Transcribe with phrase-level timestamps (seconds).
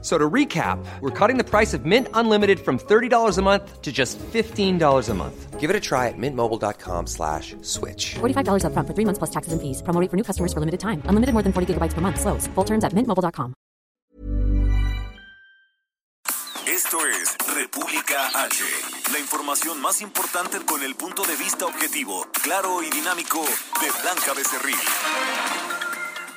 [0.00, 3.90] So to recap, we're cutting the price of Mint Unlimited from $30 a month to
[3.90, 5.58] just $15 a month.
[5.58, 8.14] Give it a try at mintmobile.com slash switch.
[8.20, 9.82] $45 up front for three months plus taxes and fees.
[9.82, 11.02] Promo rate for new customers for limited time.
[11.06, 12.20] Unlimited more than 40 gigabytes per month.
[12.20, 12.46] Slows.
[12.54, 13.54] Full terms at mintmobile.com.
[16.68, 18.62] Esto es República H.
[19.12, 24.32] La información más importante con el punto de vista objetivo, claro y dinámico de Blanca
[24.36, 25.77] Becerril.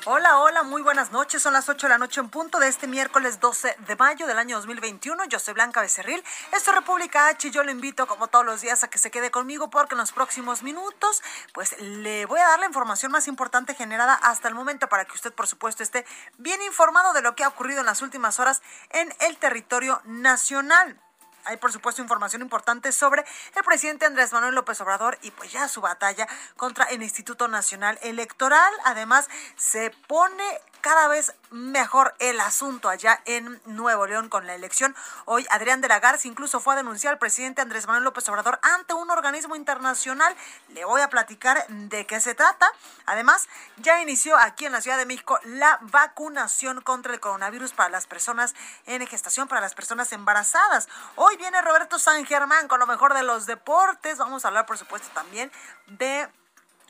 [0.06, 1.44] Hola, hola, muy buenas noches.
[1.44, 4.40] Son las 8 de la noche en punto de este miércoles 12 de mayo del
[4.40, 5.26] año 2021.
[5.26, 6.24] Yo soy Blanca Becerril.
[6.52, 9.12] Esto es República H y yo lo invito como todos los días a que se
[9.12, 11.22] quede conmigo porque en los próximos minutos
[11.54, 15.14] pues le voy a dar la información más importante generada hasta el momento para que
[15.14, 16.04] usted por supuesto esté
[16.40, 21.00] bien informado de lo que ha ocurrido en las últimas horas en el territorio nacional.
[21.46, 23.26] Hay, por supuesto, información importante sobre
[23.56, 27.98] el presidente Andrés Manuel López Obrador y pues ya su batalla contra el Instituto Nacional
[28.02, 28.74] Electoral.
[28.86, 30.44] Además, se pone
[30.82, 34.96] cada vez mejor el asunto allá en Nuevo León con la elección.
[35.26, 38.60] Hoy Adrián de la Garza incluso fue a denunciar al presidente Andrés Manuel López Obrador
[38.64, 40.36] ante un organismo internacional.
[40.70, 42.72] Le voy a platicar de qué se trata.
[43.06, 47.90] Además, ya inició aquí en la Ciudad de México la vacunación contra el coronavirus para
[47.90, 48.56] las personas
[48.86, 50.90] en gestación, para las personas embarazadas.
[51.16, 54.18] Hoy viene Roberto San Germán con lo mejor de los deportes.
[54.18, 55.52] Vamos a hablar, por supuesto, también
[55.88, 56.28] de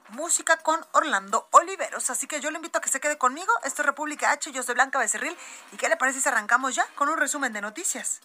[0.10, 2.10] música con Orlando Oliveros.
[2.10, 3.52] Así que yo le invito a que se quede conmigo.
[3.64, 5.38] Esto es República H, yo soy Blanca Becerril.
[5.72, 8.22] ¿Y qué le parece si arrancamos ya con un resumen de noticias?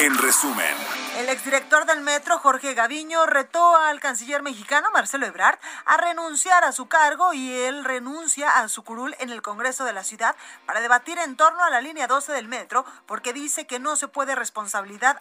[0.00, 0.74] En resumen,
[1.18, 6.72] El exdirector del metro, Jorge Gaviño, retó al canciller mexicano, Marcelo Ebrard, a renunciar a
[6.72, 10.34] su cargo y él renuncia a su curul en el Congreso de la ciudad
[10.64, 14.08] para debatir en torno a la línea 12 del metro, porque dice que no se
[14.08, 15.20] puede responsabilizar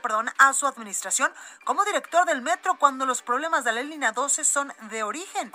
[0.00, 1.30] perdón, a su administración
[1.64, 5.52] como director del metro cuando los problemas de la línea 12 son de origen.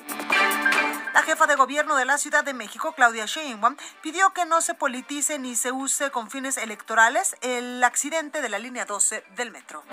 [1.13, 4.73] La jefa de gobierno de la Ciudad de México, Claudia Sheinbaum, pidió que no se
[4.73, 9.83] politice ni se use con fines electorales el accidente de la línea 12 del metro.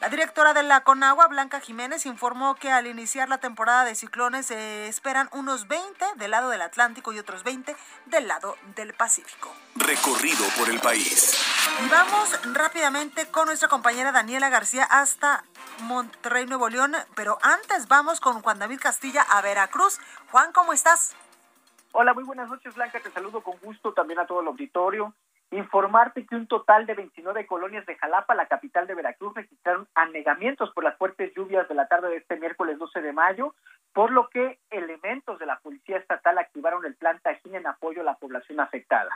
[0.00, 4.46] La directora de la Conagua, Blanca Jiménez, informó que al iniciar la temporada de ciclones
[4.46, 7.74] se esperan unos 20 del lado del Atlántico y otros 20
[8.06, 9.52] del lado del Pacífico.
[9.74, 11.36] recorrido por el país.
[11.84, 15.44] Y vamos rápidamente con nuestra compañera Daniela García hasta
[15.80, 19.98] Monterrey, Nuevo León, pero antes vamos con Juan David Castilla a Veracruz.
[20.30, 21.16] Juan, ¿cómo estás?
[21.92, 23.00] Hola, muy buenas noches, Blanca.
[23.00, 25.14] Te saludo con gusto también a todo el auditorio.
[25.50, 30.70] Informarte que un total de 29 colonias de Jalapa, la capital de Veracruz, registraron anegamientos
[30.74, 33.54] por las fuertes lluvias de la tarde de este miércoles 12 de mayo,
[33.94, 38.04] por lo que elementos de la Policía Estatal activaron el plan Tajín en apoyo a
[38.04, 39.10] la población afectada.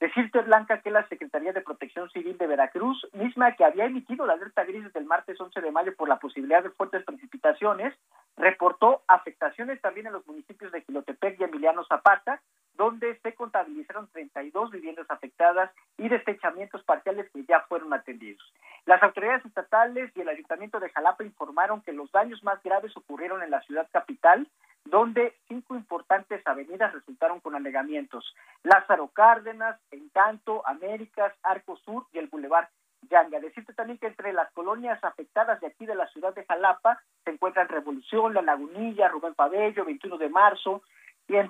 [0.00, 4.32] Decirte, Blanca, que la Secretaría de Protección Civil de Veracruz, misma que había emitido la
[4.32, 7.94] alerta gris desde el martes 11 de mayo por la posibilidad de fuertes precipitaciones,
[8.36, 12.40] reportó afectaciones también en los municipios de Quilotepec y Emiliano Zapata,
[12.76, 18.42] donde se contabilizaron 32 viviendas afectadas y despechamientos parciales que ya fueron atendidos.
[18.86, 23.42] Las autoridades estatales y el Ayuntamiento de Jalapa informaron que los daños más graves ocurrieron
[23.42, 24.46] en la ciudad capital,
[24.84, 28.34] donde cinco importantes avenidas resultaron con anegamientos.
[28.62, 32.68] Lázaro Cárdenas, Encanto, Américas, Arco Sur y el Boulevard
[33.10, 33.40] Yanga.
[33.40, 37.30] Decirte también que entre las colonias afectadas de aquí de la ciudad de Jalapa se
[37.30, 40.82] encuentran Revolución, La Lagunilla, Rubén Pabello, 21 de marzo,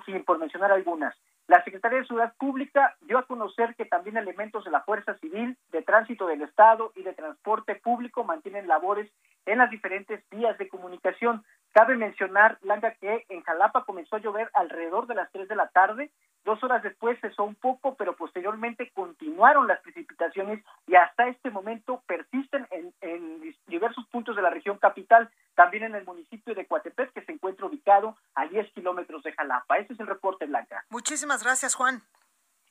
[0.03, 1.15] fin, por mencionar algunas.
[1.47, 5.55] La Secretaría de Seguridad Pública dio a conocer que también elementos de la Fuerza Civil,
[5.71, 9.11] de Tránsito del Estado y de Transporte Público mantienen labores
[9.45, 11.43] en las diferentes vías de comunicación.
[11.71, 15.67] Cabe mencionar, Blanca, que en Jalapa comenzó a llover alrededor de las 3 de la
[15.67, 16.09] tarde.
[16.43, 22.01] Dos horas después cesó un poco, pero posteriormente continuaron las precipitaciones y hasta este momento
[22.07, 27.13] persisten en, en diversos puntos de la región capital, también en el municipio de Coatepec,
[27.13, 29.77] que se encuentra ubicado a 10 kilómetros de Jalapa.
[29.77, 30.83] Ese es el reporte, Blanca.
[30.89, 32.03] Muchísimas gracias, Juan.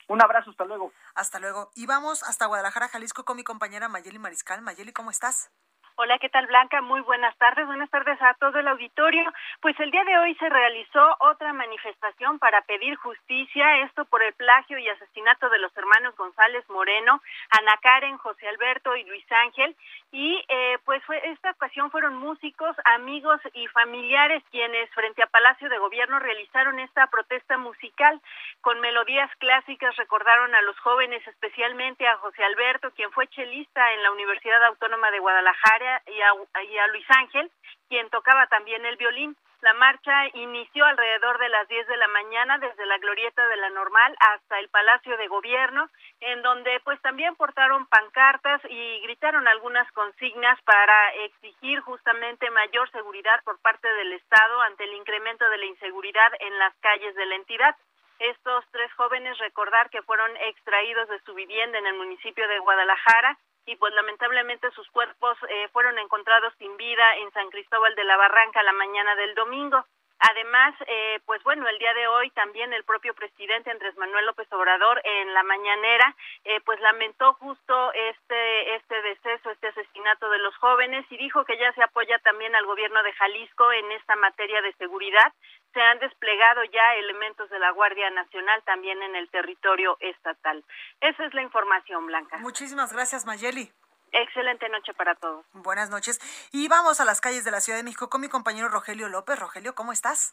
[0.09, 0.93] Un abrazo, hasta luego.
[1.15, 1.71] Hasta luego.
[1.75, 4.61] Y vamos hasta Guadalajara, Jalisco, con mi compañera Mayeli Mariscal.
[4.61, 5.51] Mayeli, ¿cómo estás?
[5.97, 6.83] Hola, ¿qué tal Blanca?
[6.83, 7.67] Muy buenas tardes.
[7.67, 9.33] Buenas tardes a todo el auditorio.
[9.61, 14.35] Pues el día de hoy se realizó otra manifestación para pedir justicia, esto por el
[14.35, 19.77] plagio y asesinato de los hermanos González Moreno, Ana Karen, José Alberto y Luis Ángel.
[20.17, 25.69] Y eh, pues fue, esta ocasión fueron músicos, amigos y familiares quienes frente a Palacio
[25.69, 28.21] de Gobierno realizaron esta protesta musical
[28.61, 34.05] con melodías clásicas, recordaron a los jóvenes, especialmente a José Alberto, quien fue chelista en
[34.05, 37.51] la Universidad Autónoma de Guadalajara y a, Luis Ángel,
[37.89, 39.37] quien tocaba también el violín.
[39.65, 43.71] La marcha inició alrededor de las 10 de la mañana desde la glorieta de la
[43.71, 45.89] Normal hasta el Palacio de Gobierno,
[46.21, 53.41] en donde pues también portaron pancartas y gritaron algunas consignas para exigir justamente mayor seguridad
[53.43, 57.37] por parte del Estado ante el incremento de la inseguridad en las calles de la
[57.37, 57.75] entidad.
[58.19, 63.39] Estos tres jóvenes recordar que fueron extraídos de su vivienda en el municipio de Guadalajara
[63.67, 68.17] y pues lamentablemente sus cuerpos eh, fueron encontrados sin vida en San Cristóbal de la
[68.17, 69.85] Barranca la mañana del domingo.
[70.31, 74.51] Además, eh, pues bueno, el día de hoy también el propio presidente Andrés Manuel López
[74.53, 80.57] Obrador en la mañanera, eh, pues lamentó justo este este deceso, este asesinato de los
[80.57, 84.63] jóvenes y dijo que ya se apoya también al gobierno de Jalisco en esta materia
[84.63, 85.31] de seguridad.
[85.75, 90.65] Se han desplegado ya elementos de la Guardia Nacional también en el territorio estatal.
[91.03, 92.39] Esa es la información, Blanca.
[92.39, 93.71] Muchísimas gracias, Mayeli.
[94.15, 95.45] Excelente noche para todos.
[95.53, 96.21] Buenas noches.
[96.53, 99.41] Y vamos a las calles de la Ciudad de México con mi compañero Rogelio López.
[99.41, 100.33] Rogelio, ¿cómo estás?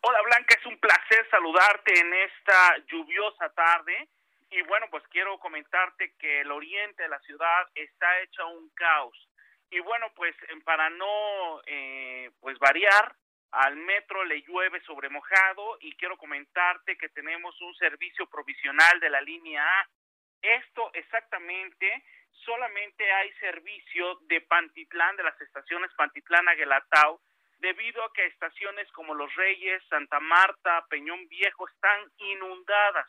[0.00, 4.08] Hola Blanca, es un placer saludarte en esta lluviosa tarde.
[4.50, 9.28] Y bueno, pues quiero comentarte que el oriente de la ciudad está hecho un caos.
[9.70, 10.34] Y bueno, pues
[10.64, 13.14] para no eh, pues variar,
[13.50, 19.10] al metro le llueve sobre mojado y quiero comentarte que tenemos un servicio provisional de
[19.10, 19.88] la línea A.
[20.42, 22.04] Esto exactamente
[22.44, 27.20] solamente hay servicio de Pantitlán, de las estaciones Pantitlán a Guelatao,
[27.58, 33.08] debido a que estaciones como Los Reyes, Santa Marta, Peñón Viejo están inundadas,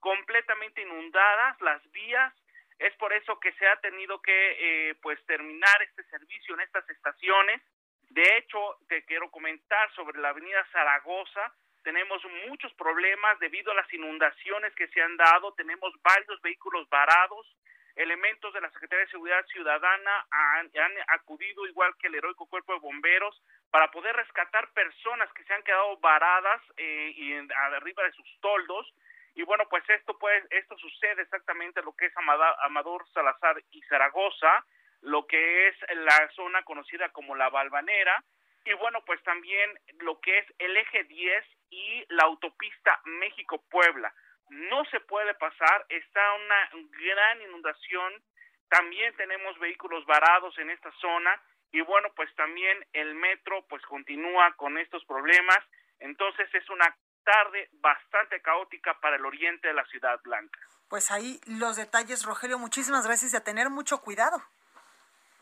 [0.00, 2.32] completamente inundadas las vías.
[2.78, 6.88] Es por eso que se ha tenido que eh, pues terminar este servicio en estas
[6.90, 7.62] estaciones.
[8.10, 11.54] De hecho, te quiero comentar sobre la avenida Zaragoza,
[11.86, 17.46] tenemos muchos problemas debido a las inundaciones que se han dado, tenemos varios vehículos varados,
[17.94, 20.68] elementos de la Secretaría de Seguridad Ciudadana han,
[21.06, 23.40] acudido, igual que el heroico cuerpo de bomberos,
[23.70, 28.92] para poder rescatar personas que se han quedado varadas eh, y arriba de sus toldos.
[29.36, 34.64] Y bueno, pues esto, pues, esto sucede exactamente lo que es Amador Salazar y Zaragoza,
[35.02, 38.24] lo que es la zona conocida como la Balvanera,
[38.66, 44.12] y bueno, pues también lo que es el eje 10 y la autopista México-Puebla
[44.48, 48.22] no se puede pasar, está una gran inundación,
[48.68, 51.40] también tenemos vehículos varados en esta zona
[51.72, 55.58] y bueno, pues también el metro pues continúa con estos problemas,
[55.98, 60.60] entonces es una tarde bastante caótica para el oriente de la ciudad blanca.
[60.88, 64.40] Pues ahí los detalles, Rogelio, muchísimas gracias y a tener mucho cuidado.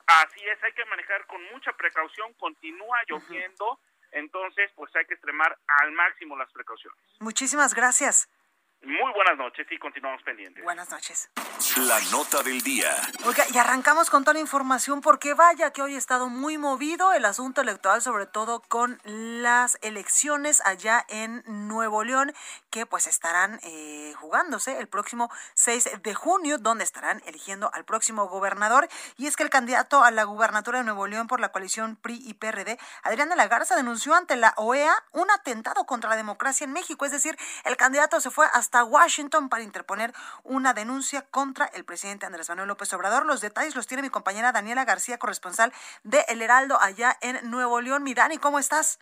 [0.07, 3.81] Así es, hay que manejar con mucha precaución, continúa lloviendo,
[4.13, 6.99] entonces pues hay que extremar al máximo las precauciones.
[7.21, 8.29] Muchísimas gracias.
[8.87, 10.63] Muy buenas noches y continuamos pendientes.
[10.63, 11.31] Buenas noches.
[11.79, 12.95] La nota del día.
[13.25, 17.15] Oiga, y arrancamos con toda la información porque vaya que hoy ha estado muy movido
[17.15, 22.35] el asunto electoral, sobre todo con las elecciones allá en Nuevo León,
[22.69, 28.29] que pues estarán eh, jugándose el próximo 6 de junio, donde estarán eligiendo al próximo
[28.29, 28.89] gobernador.
[29.17, 32.21] Y es que el candidato a la gubernatura de Nuevo León por la coalición PRI
[32.23, 36.67] y PRD, Adrián de la Garza, denunció ante la OEA un atentado contra la democracia
[36.67, 37.07] en México.
[37.07, 40.13] Es decir, el candidato se fue hasta Washington para interponer
[40.43, 43.27] una denuncia contra el presidente Andrés Manuel López Obrador.
[43.27, 47.81] Los detalles los tiene mi compañera Daniela García, corresponsal de El Heraldo allá en Nuevo
[47.81, 48.03] León.
[48.03, 48.99] Mi Dani, ¿cómo estás?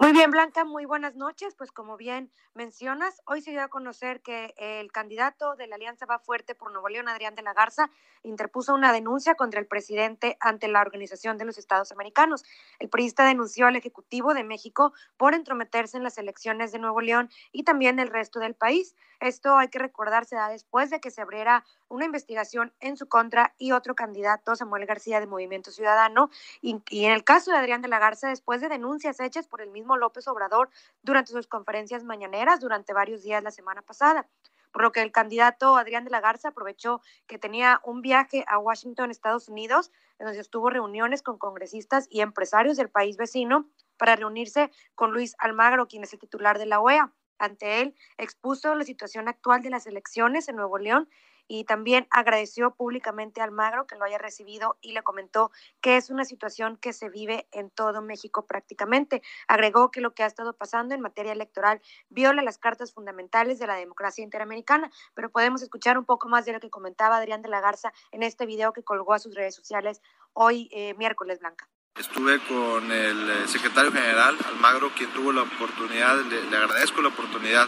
[0.00, 1.54] Muy bien, Blanca, muy buenas noches.
[1.54, 6.06] Pues como bien mencionas, hoy se dio a conocer que el candidato de la Alianza
[6.06, 7.90] Va Fuerte por Nuevo León, Adrián de la Garza,
[8.22, 12.44] interpuso una denuncia contra el presidente ante la Organización de los Estados Americanos.
[12.78, 17.28] El periodista denunció al Ejecutivo de México por entrometerse en las elecciones de Nuevo León
[17.52, 18.96] y también el resto del país.
[19.20, 23.08] Esto hay que recordar se da después de que se abriera una investigación en su
[23.08, 26.30] contra y otro candidato, Samuel García de Movimiento Ciudadano,
[26.62, 29.70] y, en el caso de Adrián de la Garza, después de denuncias hechas por el
[29.70, 30.70] mismo López Obrador
[31.02, 34.26] durante sus conferencias mañaneras durante varios días la semana pasada
[34.72, 38.58] por lo que el candidato Adrián de la Garza aprovechó que tenía un viaje a
[38.58, 44.16] Washington, Estados Unidos, en donde estuvo reuniones con congresistas y empresarios del país vecino para
[44.16, 47.12] reunirse con Luis Almagro, quien es el titular de la OEA.
[47.38, 51.08] Ante él expuso la situación actual de las elecciones en Nuevo León
[51.50, 56.08] y también agradeció públicamente a Almagro que lo haya recibido y le comentó que es
[56.08, 59.20] una situación que se vive en todo México prácticamente.
[59.48, 63.66] Agregó que lo que ha estado pasando en materia electoral viola las cartas fundamentales de
[63.66, 67.48] la democracia interamericana, pero podemos escuchar un poco más de lo que comentaba Adrián de
[67.48, 70.00] la Garza en este video que colgó a sus redes sociales
[70.34, 71.68] hoy eh, miércoles Blanca.
[71.98, 77.08] Estuve con el eh, secretario general Almagro, quien tuvo la oportunidad, le, le agradezco la
[77.08, 77.66] oportunidad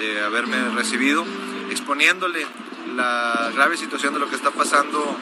[0.00, 1.24] de haberme recibido,
[1.70, 2.44] exponiéndole
[2.94, 5.16] la grave situación de lo que está pasando,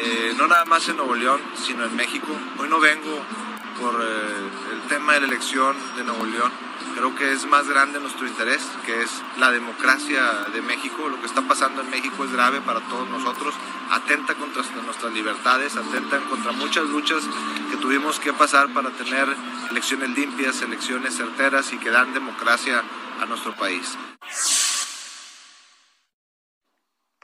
[0.00, 2.28] eh, no nada más en Nuevo León, sino en México.
[2.58, 3.22] Hoy no vengo
[3.80, 6.52] por eh, el tema de la elección de Nuevo León.
[6.94, 11.08] Creo que es más grande nuestro interés, que es la democracia de México.
[11.08, 13.54] Lo que está pasando en México es grave para todos nosotros.
[13.90, 17.24] Atenta contra nuestras libertades, atenta contra muchas luchas
[17.70, 19.26] que tuvimos que pasar para tener
[19.70, 22.82] elecciones limpias, elecciones certeras y que dan democracia
[23.20, 23.96] a nuestro país.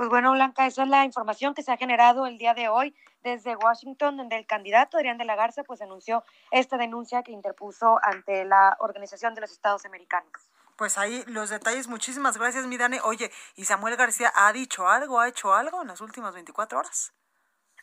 [0.01, 2.97] Pues bueno, Blanca, esa es la información que se ha generado el día de hoy
[3.23, 7.99] desde Washington, donde el candidato Adrián de la Garza pues anunció esta denuncia que interpuso
[8.03, 10.33] ante la Organización de los Estados Americanos.
[10.79, 12.97] Pues ahí los detalles, muchísimas gracias, mi Dani.
[13.05, 17.13] Oye, ¿y Samuel García ha dicho algo, ha hecho algo en las últimas 24 horas?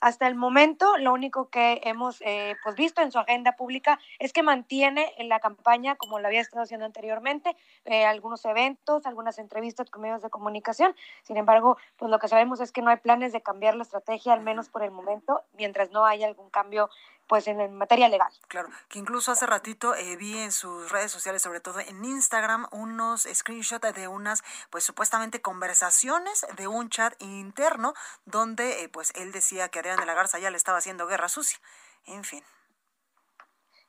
[0.01, 4.33] Hasta el momento, lo único que hemos eh, pues visto en su agenda pública es
[4.33, 9.39] que mantiene en la campaña, como lo había estado haciendo anteriormente, eh, algunos eventos, algunas
[9.39, 10.95] entrevistas con medios de comunicación.
[11.23, 14.33] Sin embargo, pues lo que sabemos es que no hay planes de cambiar la estrategia,
[14.33, 16.89] al menos por el momento, mientras no haya algún cambio
[17.27, 18.31] pues en, materia legal.
[18.47, 22.67] Claro, que incluso hace ratito eh, vi en sus redes sociales, sobre todo en Instagram,
[22.71, 27.93] unos screenshots de unas, pues supuestamente conversaciones de un chat interno
[28.25, 31.29] donde eh, pues él decía que Adrián de la Garza ya le estaba haciendo guerra
[31.29, 31.59] sucia.
[32.05, 32.43] En fin.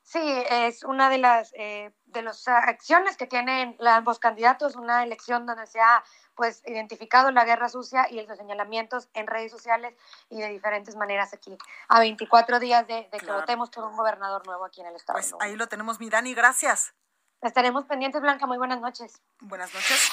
[0.02, 5.44] Sí, es una de las eh, de las acciones que tienen ambos candidatos, una elección
[5.44, 6.02] donde se ha
[6.38, 9.92] pues identificado la guerra sucia y los señalamientos en redes sociales
[10.30, 13.40] y de diferentes maneras aquí, a 24 días de, de que Claro.
[13.40, 15.18] votemos por un gobernador nuevo aquí en el estado.
[15.18, 16.94] Pues ahí lo tenemos, mi Dani, gracias.
[17.42, 18.46] Estaremos pendientes, Blanca.
[18.46, 19.20] Muy buenas noches.
[19.40, 20.12] Buenas noches.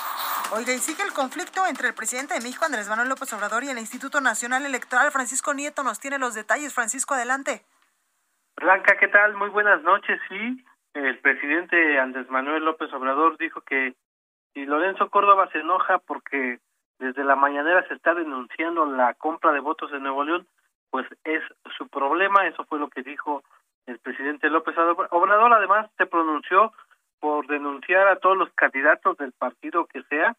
[0.51, 3.69] Oiga, y sigue el conflicto entre el presidente de México, Andrés Manuel López Obrador, y
[3.69, 6.73] el Instituto Nacional Electoral, Francisco Nieto, nos tiene los detalles.
[6.73, 7.63] Francisco, adelante.
[8.57, 9.33] Blanca, ¿qué tal?
[9.35, 10.19] Muy buenas noches.
[10.29, 13.95] Sí, el presidente Andrés Manuel López Obrador dijo que
[14.55, 16.59] si Lorenzo Córdoba se enoja porque
[16.97, 20.47] desde la mañanera se está denunciando la compra de votos en Nuevo León,
[20.89, 21.43] pues es
[21.77, 22.47] su problema.
[22.47, 23.43] Eso fue lo que dijo
[23.85, 25.53] el presidente López Obrador.
[25.53, 26.71] Además, se pronunció
[27.19, 30.35] por denunciar a todos los candidatos del partido que sea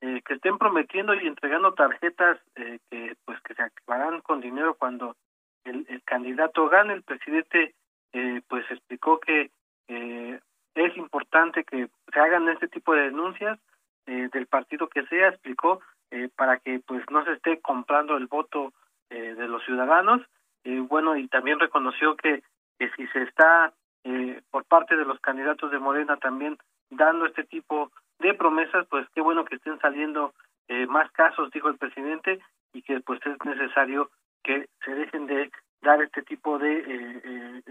[0.00, 4.74] eh, que estén prometiendo y entregando tarjetas eh, que pues que se activarán con dinero
[4.74, 5.16] cuando
[5.64, 6.94] el, el candidato gane.
[6.94, 7.74] El presidente
[8.12, 9.50] eh, pues explicó que
[9.88, 10.38] eh,
[10.86, 13.58] es importante que se hagan este tipo de denuncias
[14.06, 15.80] eh, del partido que sea, explicó,
[16.10, 18.72] eh, para que pues no se esté comprando el voto
[19.10, 20.22] eh, de los ciudadanos.
[20.64, 22.42] Eh, bueno, y también reconoció que,
[22.78, 23.72] que si se está
[24.50, 26.56] por parte de los candidatos de Morena también
[26.88, 30.32] dando este tipo de promesas, pues qué bueno que estén saliendo
[30.88, 32.40] más casos, dijo el presidente,
[32.72, 34.10] y que pues es necesario
[34.42, 35.50] que se dejen de
[35.82, 37.62] dar este tipo de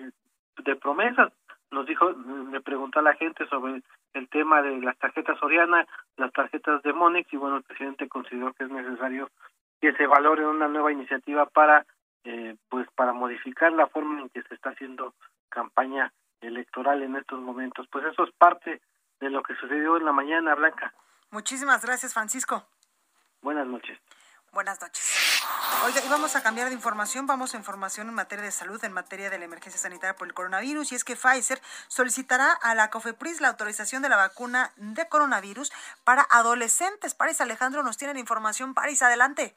[0.63, 1.33] de promesas.
[1.71, 3.81] Nos dijo, me preguntó a la gente sobre
[4.13, 8.53] el tema de las tarjetas Soriana, las tarjetas de Monex, y bueno, el presidente consideró
[8.53, 9.29] que es necesario
[9.81, 11.86] que se valore una nueva iniciativa para
[12.24, 15.13] eh, pues para modificar la forma en que se está haciendo
[15.50, 17.88] campaña electoral en estos momentos.
[17.89, 18.81] Pues eso es parte
[19.19, 20.93] de lo que sucedió en la mañana, Blanca.
[21.31, 22.63] Muchísimas gracias, Francisco.
[23.41, 23.97] Buenas noches.
[24.51, 25.44] Buenas noches.
[25.86, 27.27] Oiga, y vamos a cambiar de información.
[27.27, 30.34] Vamos a información en materia de salud, en materia de la emergencia sanitaria por el
[30.34, 30.92] coronavirus.
[30.92, 35.72] Y es que Pfizer solicitará a la COFEPRIS la autorización de la vacuna de coronavirus
[36.04, 37.13] para adolescentes.
[37.13, 38.74] Paris Alejandro nos tiene la información.
[38.74, 39.54] Paris, adelante.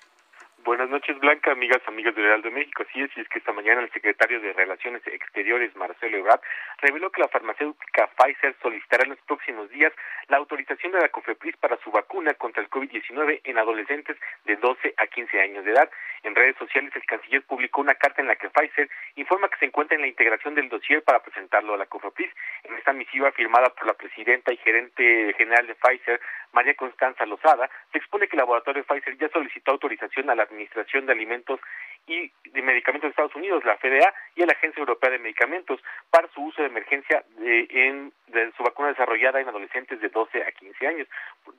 [0.63, 2.85] Buenas noches, Blanca, amigas, amigos del Heraldo de México.
[2.87, 6.41] Así es, y es que esta mañana el secretario de Relaciones Exteriores, Marcelo Ebrard,
[6.83, 9.91] reveló que la farmacéutica Pfizer solicitará en los próximos días
[10.29, 14.95] la autorización de la COFEPRIS para su vacuna contra el COVID-19 en adolescentes de 12
[14.99, 15.91] a 15 años de edad.
[16.25, 19.65] En redes sociales, el canciller publicó una carta en la que Pfizer informa que se
[19.65, 22.31] encuentra en la integración del dossier para presentarlo a la COFEPRIS.
[22.65, 26.21] En esta misiva firmada por la presidenta y gerente general de Pfizer,
[26.53, 31.07] María Constanza Lozada, se expone que el laboratorio Pfizer ya solicitó autorización a la Administración
[31.07, 31.61] de Alimentos
[32.07, 35.81] y de Medicamentos de Estados Unidos, la FDA, y la Agencia Europea de Medicamentos
[36.11, 40.43] para su uso de emergencia de, en, de su vacuna desarrollada en adolescentes de 12
[40.43, 41.09] a 15 años.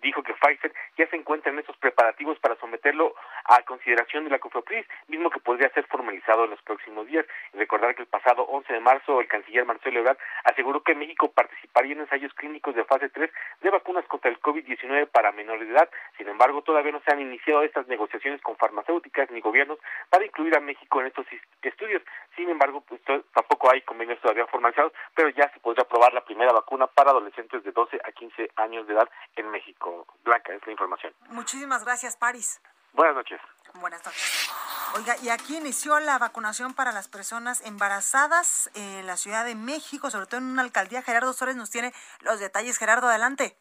[0.02, 3.14] Dijo que Pfizer ya se encuentra en estos preparativos para someterlo
[3.46, 7.26] a consideración de la COFEPRIS, mismo que podría ser formalizado en los próximos días.
[7.54, 11.94] Recordar que el pasado 11 de marzo el canciller Marcelo Ebrard aseguró que México participaría
[11.94, 13.30] en ensayos clínicos de fase 3
[13.62, 15.90] de vacunas contra el COVID-19 para menores de edad.
[16.18, 19.80] Sin embargo, todavía no se han iniciado estas negociaciones con farmacéuticas ni gobiernos
[20.10, 21.26] para incluir a México en estos
[21.62, 22.02] estudios.
[22.36, 23.02] Sin embargo, pues
[23.34, 27.64] tampoco hay convenios todavía formalizados, pero ya se podrá aprobar la primera vacuna para adolescentes
[27.64, 30.08] de 12 a 15 años de edad en México.
[30.24, 31.14] Blanca, es la información.
[31.30, 32.62] Muchísimas gracias, Paris.
[32.94, 33.40] Buenas noches.
[33.80, 34.52] Buenas noches.
[34.98, 40.10] Oiga, y aquí inició la vacunación para las personas embarazadas en la Ciudad de México,
[40.10, 41.02] sobre todo en una alcaldía.
[41.02, 42.78] Gerardo Suárez nos tiene los detalles.
[42.78, 43.58] Gerardo, adelante.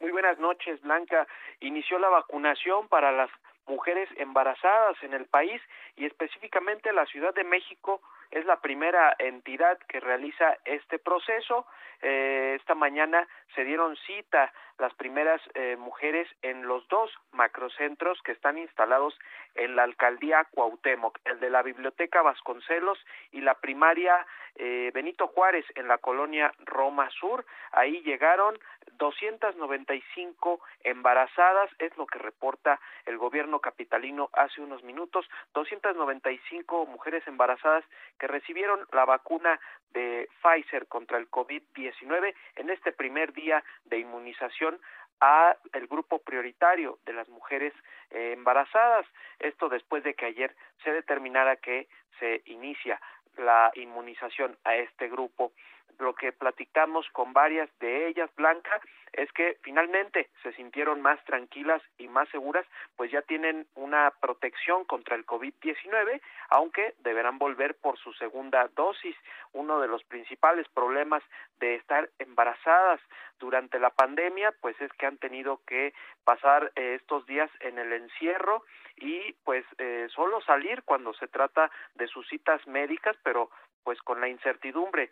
[0.00, 1.26] Muy buenas noches, Blanca.
[1.60, 3.30] Inició la vacunación para las
[3.68, 5.60] mujeres embarazadas en el país
[5.96, 11.66] y específicamente la Ciudad de México es la primera entidad que realiza este proceso.
[12.02, 18.32] Eh, esta mañana se dieron cita las primeras eh, mujeres en los dos macrocentros que
[18.32, 19.18] están instalados
[19.54, 22.98] en la alcaldía Cuauhtémoc, el de la Biblioteca Vasconcelos
[23.32, 27.44] y la primaria eh, Benito Juárez en la colonia Roma Sur.
[27.72, 28.58] Ahí llegaron
[28.98, 37.84] 295 embarazadas, es lo que reporta el gobierno capitalino hace unos minutos, 295 mujeres embarazadas
[38.18, 39.60] que recibieron la vacuna
[39.92, 44.80] de Pfizer contra el COVID-19 en este primer día de inmunización
[45.20, 47.72] a el grupo prioritario de las mujeres
[48.10, 49.06] eh, embarazadas.
[49.38, 50.54] Esto después de que ayer
[50.84, 51.88] se determinara que
[52.20, 53.00] se inicia
[53.36, 55.52] la inmunización a este grupo.
[55.98, 58.80] Lo que platicamos con varias de ellas, Blanca,
[59.12, 64.84] es que finalmente se sintieron más tranquilas y más seguras, pues ya tienen una protección
[64.84, 69.16] contra el COVID-19, aunque deberán volver por su segunda dosis.
[69.52, 71.22] Uno de los principales problemas
[71.58, 73.00] de estar embarazadas
[73.38, 75.94] durante la pandemia, pues es que han tenido que
[76.24, 78.64] pasar eh, estos días en el encierro
[78.96, 83.50] y pues eh, solo salir cuando se trata de sus citas médicas, pero
[83.84, 85.10] pues con la incertidumbre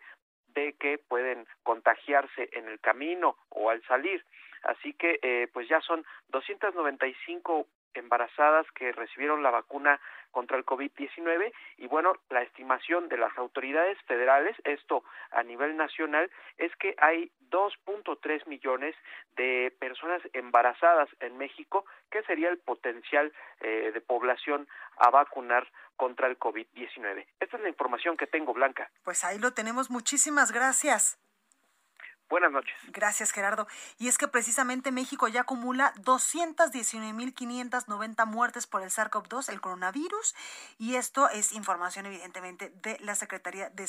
[0.79, 4.23] que pueden contagiarse en el camino o al salir.
[4.63, 7.67] Así que eh, pues ya son 295
[7.97, 9.99] embarazadas que recibieron la vacuna
[10.31, 16.29] contra el COVID-19 y bueno, la estimación de las autoridades federales, esto a nivel nacional,
[16.57, 18.95] es que hay 2.3 millones
[19.35, 26.27] de personas embarazadas en México, que sería el potencial eh, de población a vacunar contra
[26.27, 27.25] el COVID-19.
[27.39, 28.89] Esta es la información que tengo, Blanca.
[29.03, 29.89] Pues ahí lo tenemos.
[29.89, 31.19] Muchísimas gracias.
[32.29, 32.75] Buenas noches.
[32.87, 33.67] Gracias, Gerardo.
[33.99, 40.35] Y es que precisamente México ya acumula 219.590 muertes por el SARS-CoV-2, el coronavirus,
[40.77, 43.87] y esto es información evidentemente de la Secretaría de,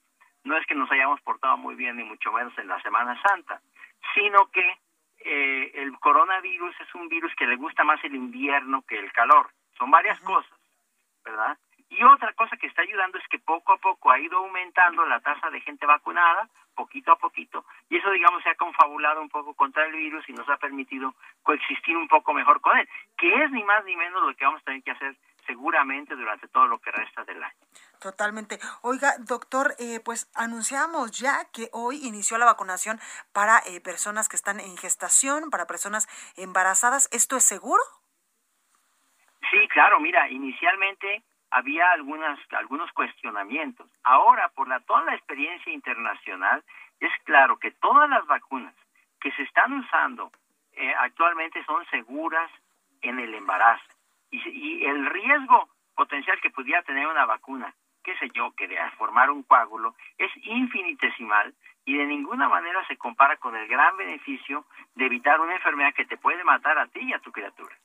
[0.44, 3.62] no es que nos hayamos portado muy bien, ni mucho menos en la Semana Santa,
[4.14, 4.78] sino que
[5.20, 9.50] eh, el coronavirus es un virus que le gusta más el invierno que el calor.
[9.78, 10.58] Son varias cosas,
[11.24, 11.58] ¿verdad?
[11.90, 15.20] Y otra cosa que está ayudando es que poco a poco ha ido aumentando la
[15.20, 19.54] tasa de gente vacunada, poquito a poquito, y eso, digamos, se ha confabulado un poco
[19.56, 23.52] contra el virus y nos ha permitido coexistir un poco mejor con él, que es
[23.52, 25.16] ni más ni menos lo que vamos a tener que hacer
[25.48, 27.56] seguramente durante todo lo que resta del año.
[28.00, 28.60] Totalmente.
[28.84, 33.00] Oiga, doctor, eh, pues anunciamos ya que hoy inició la vacunación
[33.34, 37.10] para eh, personas que están en gestación, para personas embarazadas.
[37.12, 37.82] ¿Esto es seguro?
[39.50, 40.00] Sí, claro.
[40.00, 43.90] Mira, inicialmente había algunas algunos cuestionamientos.
[44.04, 46.64] Ahora, por la toda la experiencia internacional,
[47.00, 48.74] es claro que todas las vacunas
[49.20, 50.32] que se están usando
[50.74, 52.50] eh, actualmente son seguras
[53.02, 53.86] en el embarazo
[54.32, 57.74] y, y el riesgo potencial que pudiera tener una vacuna
[58.08, 62.96] qué sé yo, que de formar un coágulo es infinitesimal y de ninguna manera se
[62.96, 67.02] compara con el gran beneficio de evitar una enfermedad que te puede matar a ti
[67.02, 67.76] y a tu criatura.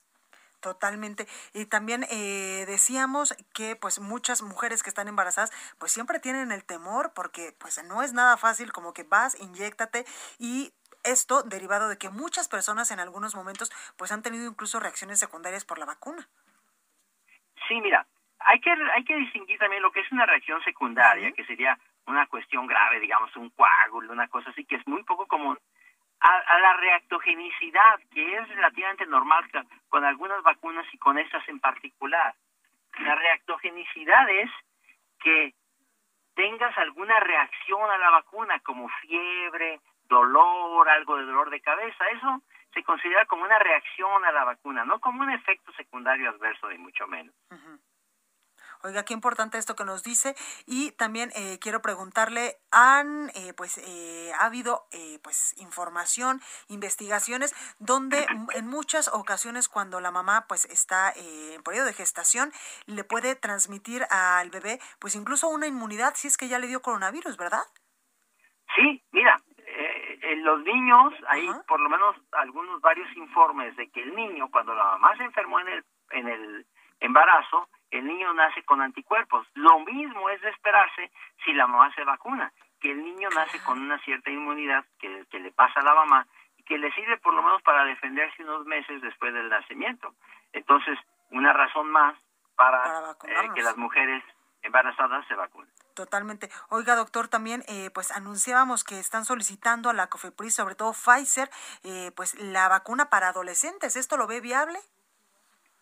[0.62, 1.26] Totalmente.
[1.54, 6.64] Y también eh, decíamos que pues muchas mujeres que están embarazadas pues siempre tienen el
[6.64, 10.04] temor porque pues no es nada fácil como que vas, inyectate
[10.38, 10.72] y
[11.02, 15.64] esto derivado de que muchas personas en algunos momentos pues han tenido incluso reacciones secundarias
[15.64, 16.28] por la vacuna.
[17.66, 18.06] Sí, mira,
[18.38, 22.28] hay que hay que distinguir también lo que es una reacción secundaria, que sería una
[22.28, 25.58] cuestión grave, digamos, un coágulo, una cosa así que es muy poco común,
[26.22, 29.44] a, la reactogenicidad, que es relativamente normal
[29.88, 32.34] con algunas vacunas y con estas en particular.
[33.00, 34.50] La reactogenicidad es
[35.20, 35.54] que
[36.34, 42.42] tengas alguna reacción a la vacuna, como fiebre, dolor, algo de dolor de cabeza, eso
[42.72, 46.78] se considera como una reacción a la vacuna, no como un efecto secundario adverso, ni
[46.78, 47.34] mucho menos.
[48.84, 50.34] Oiga, qué importante esto que nos dice.
[50.66, 54.86] Y también eh, quiero preguntarle, han, eh, pues, eh, ha habido,
[55.22, 61.92] pues, información, investigaciones, donde en muchas ocasiones cuando la mamá, pues, está en periodo de
[61.92, 62.50] gestación,
[62.86, 66.82] le puede transmitir al bebé, pues, incluso una inmunidad si es que ya le dio
[66.82, 67.62] coronavirus, ¿verdad?
[68.74, 69.36] Sí, mira,
[70.22, 74.74] en los niños hay por lo menos algunos varios informes de que el niño cuando
[74.74, 76.66] la mamá se enfermó en el en el
[77.02, 79.46] embarazo el niño nace con anticuerpos.
[79.54, 81.10] Lo mismo es de esperarse
[81.44, 85.38] si la mamá se vacuna, que el niño nace con una cierta inmunidad que, que
[85.38, 88.64] le pasa a la mamá y que le sirve por lo menos para defenderse unos
[88.64, 90.14] meses después del nacimiento.
[90.52, 90.98] Entonces,
[91.30, 92.16] una razón más
[92.56, 94.22] para, eh, que las mujeres
[94.62, 95.70] embarazadas se vacunen.
[95.94, 96.48] Totalmente.
[96.70, 101.50] Oiga, doctor, también eh, pues anunciábamos que están solicitando a la COFEPRIS, sobre todo Pfizer,
[101.82, 103.96] eh, pues la vacuna para adolescentes.
[103.96, 104.78] ¿Esto lo ve viable?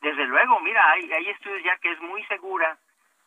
[0.01, 2.79] Desde luego, mira, hay, hay estudios ya que es muy segura.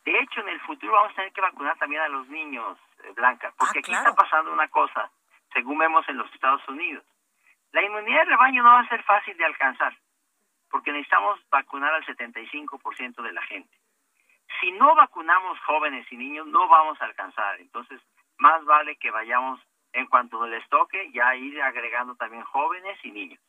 [0.06, 3.12] De hecho, en el futuro vamos a tener que vacunar también a los niños, eh,
[3.16, 5.10] Blanca, porque ah, aquí está pasando una cosa,
[5.54, 7.04] según vemos en los Estados Unidos.
[7.72, 9.96] La inmunidad de rebaño no va a ser fácil de alcanzar,
[10.70, 13.78] porque necesitamos vacunar al 75% de la gente.
[14.60, 17.60] Si no vacunamos jóvenes y niños, no vamos a alcanzar.
[17.60, 18.02] Entonces,
[18.38, 19.60] más vale que vayamos,
[19.94, 23.40] en cuanto les toque, ya ir agregando también jóvenes y niños.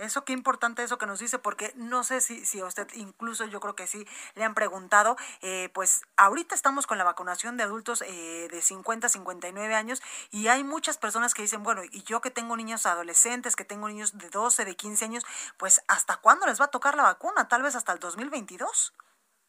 [0.00, 3.44] Eso qué importante eso que nos dice, porque no sé si, si a usted, incluso
[3.44, 7.64] yo creo que sí, le han preguntado, eh, pues ahorita estamos con la vacunación de
[7.64, 12.02] adultos eh, de 50 a 59 años y hay muchas personas que dicen, bueno, y
[12.04, 15.26] yo que tengo niños adolescentes, que tengo niños de 12, de 15 años,
[15.58, 17.48] pues ¿hasta cuándo les va a tocar la vacuna?
[17.48, 18.94] Tal vez hasta el 2022.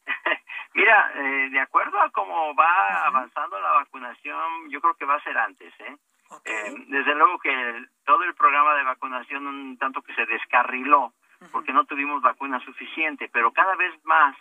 [0.74, 5.24] Mira, eh, de acuerdo a cómo va avanzando la vacunación, yo creo que va a
[5.24, 5.98] ser antes, ¿eh?
[6.46, 11.14] Eh, desde luego que todo el programa de vacunación un tanto que se descarriló
[11.52, 14.36] porque no tuvimos vacuna suficiente, pero cada vez más,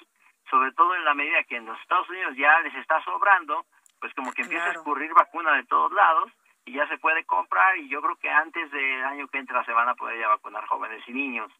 [0.50, 3.64] sobre todo en la medida que en los Estados Unidos ya les está sobrando,
[4.00, 6.31] pues como que empieza a escurrir vacuna de todos lados
[6.66, 9.72] y ya se puede comprar y yo creo que antes del año que entra se
[9.72, 11.50] van a poder ya vacunar jóvenes y niños.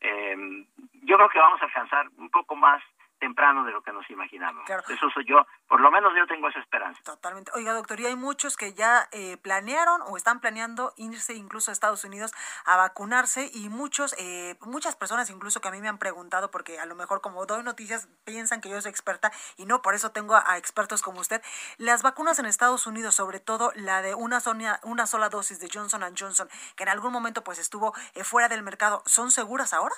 [0.00, 0.64] eh,
[1.02, 2.82] yo creo que vamos a alcanzar un poco más
[3.24, 4.68] temprano de lo que nos imaginamos.
[4.68, 7.00] Eso soy yo, por lo menos yo tengo esa esperanza.
[7.04, 7.50] Totalmente.
[7.54, 11.72] Oiga, doctor, y hay muchos que ya eh, planearon o están planeando irse incluso a
[11.72, 12.32] Estados Unidos
[12.66, 16.78] a vacunarse y muchos, eh, muchas personas incluso que a mí me han preguntado, porque
[16.78, 20.12] a lo mejor como doy noticias piensan que yo soy experta y no, por eso
[20.12, 21.40] tengo a, expertos como usted.
[21.78, 24.42] Las vacunas en Estados Unidos, sobre todo la de una,
[24.82, 28.62] una sola dosis de Johnson Johnson, que en algún momento pues estuvo eh, fuera del
[28.62, 29.94] mercado, ¿son seguras ahora?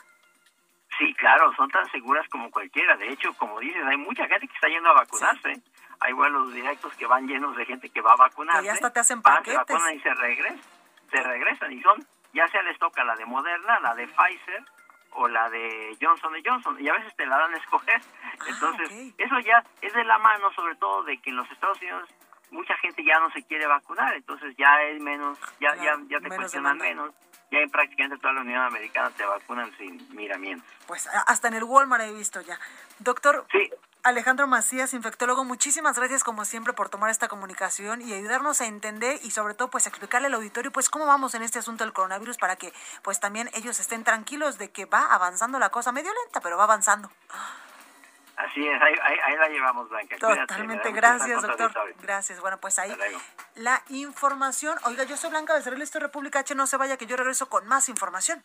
[0.99, 2.97] Sí, claro, son tan seguras como cualquiera.
[2.97, 5.61] De hecho, como dices, hay mucha gente que está yendo a vacunarse.
[6.01, 8.65] Hay vuelos directos que van llenos de gente que va a vacunarse.
[8.65, 9.53] ya hasta te hacen paquetes.
[9.53, 10.61] se vacunan y se regresan.
[11.11, 14.65] Se regresan y son, ya sea les toca la de Moderna, la de Pfizer
[15.13, 16.77] o la de Johnson Johnson.
[16.81, 18.01] Y a veces te la dan a escoger.
[18.23, 21.81] Ah, Entonces, eso ya es de la mano, sobre todo, de que en los Estados
[21.81, 22.09] Unidos
[22.57, 24.15] mucha gente ya no se quiere vacunar.
[24.15, 27.13] Entonces, ya es menos, ya, ya, ya te cuestionan menos
[27.51, 30.69] ya en prácticamente toda la Unión Americana te vacunan sin miramientos.
[30.87, 32.59] Pues hasta en el Walmart he visto ya.
[32.99, 33.47] Doctor
[34.03, 39.19] Alejandro Macías, infectólogo, muchísimas gracias como siempre por tomar esta comunicación y ayudarnos a entender
[39.23, 42.37] y sobre todo pues explicarle al auditorio pues cómo vamos en este asunto del coronavirus
[42.37, 46.41] para que pues también ellos estén tranquilos de que va avanzando la cosa medio lenta,
[46.41, 47.11] pero va avanzando.
[48.37, 50.17] Así es, ahí, la llevamos, Blanca.
[50.19, 51.73] Totalmente, gracias, doctor.
[52.03, 52.41] Gracias.
[52.41, 52.95] Bueno, pues ahí
[53.55, 54.79] la información.
[54.85, 57.49] Oiga, yo soy Blanca Becerril, esto es República H, no se vaya que yo regreso
[57.49, 58.45] con más información.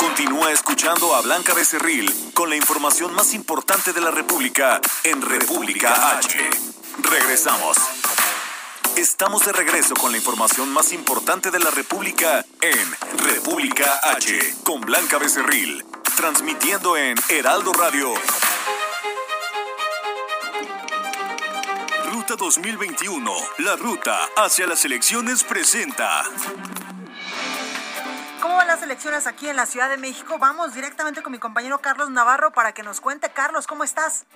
[0.00, 6.18] Continúa escuchando a Blanca Becerril con la información más importante de la República en República
[6.18, 6.50] H.
[7.02, 7.97] Regresamos.
[8.98, 14.80] Estamos de regreso con la información más importante de la República en República H con
[14.80, 15.84] Blanca Becerril,
[16.16, 18.12] transmitiendo en Heraldo Radio.
[22.10, 26.24] Ruta 2021, la ruta hacia las elecciones presenta.
[28.42, 30.38] ¿Cómo van las elecciones aquí en la Ciudad de México?
[30.40, 33.30] Vamos directamente con mi compañero Carlos Navarro para que nos cuente.
[33.30, 34.26] Carlos, ¿cómo estás?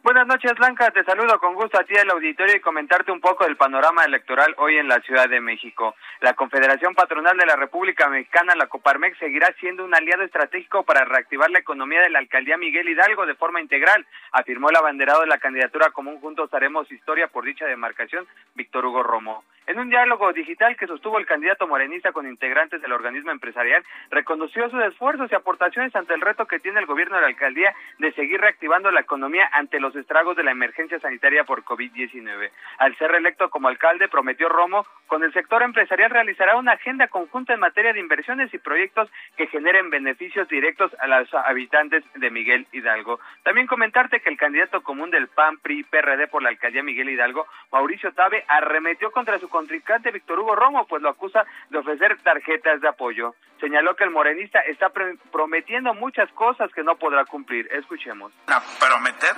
[0.00, 0.92] Buenas noches, Blanca.
[0.92, 4.54] Te saludo con gusto a ti al auditorio y comentarte un poco del panorama electoral
[4.58, 5.96] hoy en la Ciudad de México.
[6.20, 11.04] La Confederación Patronal de la República Mexicana, la Coparmex, seguirá siendo un aliado estratégico para
[11.04, 15.26] reactivar la economía de la alcaldía Miguel Hidalgo de forma integral, afirmó el abanderado de
[15.26, 19.42] la candidatura común Juntos Haremos Historia por dicha demarcación, Víctor Hugo Romo.
[19.68, 24.70] En un diálogo digital que sostuvo el candidato morenista con integrantes del organismo empresarial, reconoció
[24.70, 28.10] sus esfuerzos y aportaciones ante el reto que tiene el gobierno de la alcaldía de
[28.12, 32.50] seguir reactivando la economía ante los estragos de la emergencia sanitaria por COVID-19.
[32.78, 37.54] Al ser reelecto como alcalde, prometió Romo, con el sector empresarial realizará una agenda conjunta
[37.54, 42.66] en materia de inversiones y proyectos que generen beneficios directos a los habitantes de Miguel
[42.72, 43.20] Hidalgo.
[43.42, 47.46] También comentarte que el candidato común del PAN, PRI, PRD por la alcaldía Miguel Hidalgo,
[47.72, 52.80] Mauricio Tabe, arremetió contra su contrincante Víctor Hugo Romo, pues lo acusa de ofrecer tarjetas
[52.80, 53.34] de apoyo.
[53.60, 54.90] Señaló que el morenista está
[55.32, 57.68] prometiendo muchas cosas que no podrá cumplir.
[57.72, 58.32] Escuchemos.
[58.78, 59.34] Prometer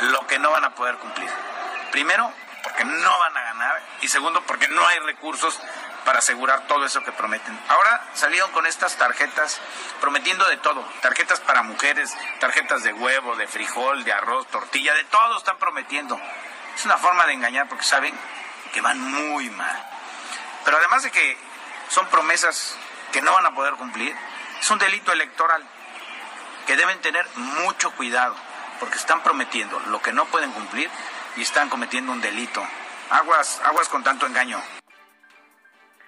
[0.00, 1.30] lo que no van a poder cumplir.
[1.90, 5.58] Primero, porque no van a ganar y segundo, porque no hay recursos
[6.04, 7.58] para asegurar todo eso que prometen.
[7.68, 9.60] Ahora salieron con estas tarjetas
[10.00, 15.04] prometiendo de todo, tarjetas para mujeres, tarjetas de huevo, de frijol, de arroz, tortilla, de
[15.04, 16.20] todo están prometiendo.
[16.74, 18.14] Es una forma de engañar porque saben
[18.72, 19.90] que van muy mal.
[20.64, 21.38] Pero además de que
[21.88, 22.76] son promesas
[23.12, 24.16] que no van a poder cumplir,
[24.60, 25.62] es un delito electoral
[26.66, 28.34] que deben tener mucho cuidado,
[28.80, 30.88] porque están prometiendo lo que no pueden cumplir
[31.36, 32.62] y están cometiendo un delito.
[33.10, 34.58] Aguas, aguas con tanto engaño.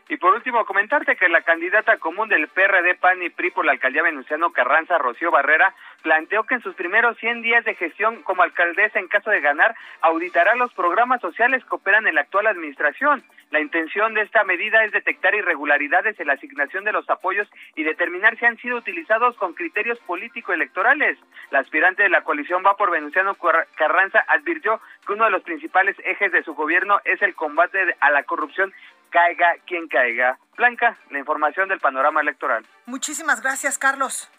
[0.09, 3.73] Y por último, comentarte que la candidata común del PRD, PAN y PRI por la
[3.73, 8.43] alcaldía Venustiano Carranza, Rocío Barrera, planteó que en sus primeros 100 días de gestión como
[8.43, 13.25] alcaldesa, en caso de ganar, auditará los programas sociales que operan en la actual administración.
[13.51, 17.85] La intención de esta medida es detectar irregularidades en la asignación de los apoyos y
[17.85, 21.19] determinar si han sido utilizados con criterios político-electorales.
[21.51, 23.37] La aspirante de la coalición Va por Venustiano
[23.77, 28.11] Carranza advirtió que uno de los principales ejes de su gobierno es el combate a
[28.11, 28.73] la corrupción
[29.11, 30.39] caiga quien caiga.
[30.57, 32.67] Blanca, la información del panorama electoral.
[32.87, 34.31] Muchísimas gracias, Carlos.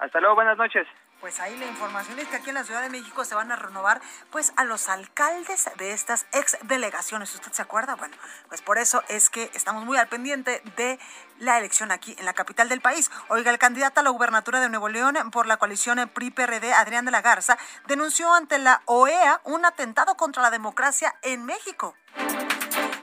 [0.00, 0.86] Hasta luego, buenas noches.
[1.20, 3.56] Pues ahí la información es que aquí en la Ciudad de México se van a
[3.56, 7.34] renovar pues a los alcaldes de estas ex delegaciones.
[7.34, 7.96] ¿Usted se acuerda?
[7.96, 8.16] Bueno,
[8.48, 10.98] pues por eso es que estamos muy al pendiente de
[11.38, 13.10] la elección aquí en la capital del país.
[13.28, 17.10] Oiga, el candidato a la gubernatura de Nuevo León por la coalición PRI-PRD, Adrián de
[17.10, 21.94] la Garza, denunció ante la OEA un atentado contra la democracia en México.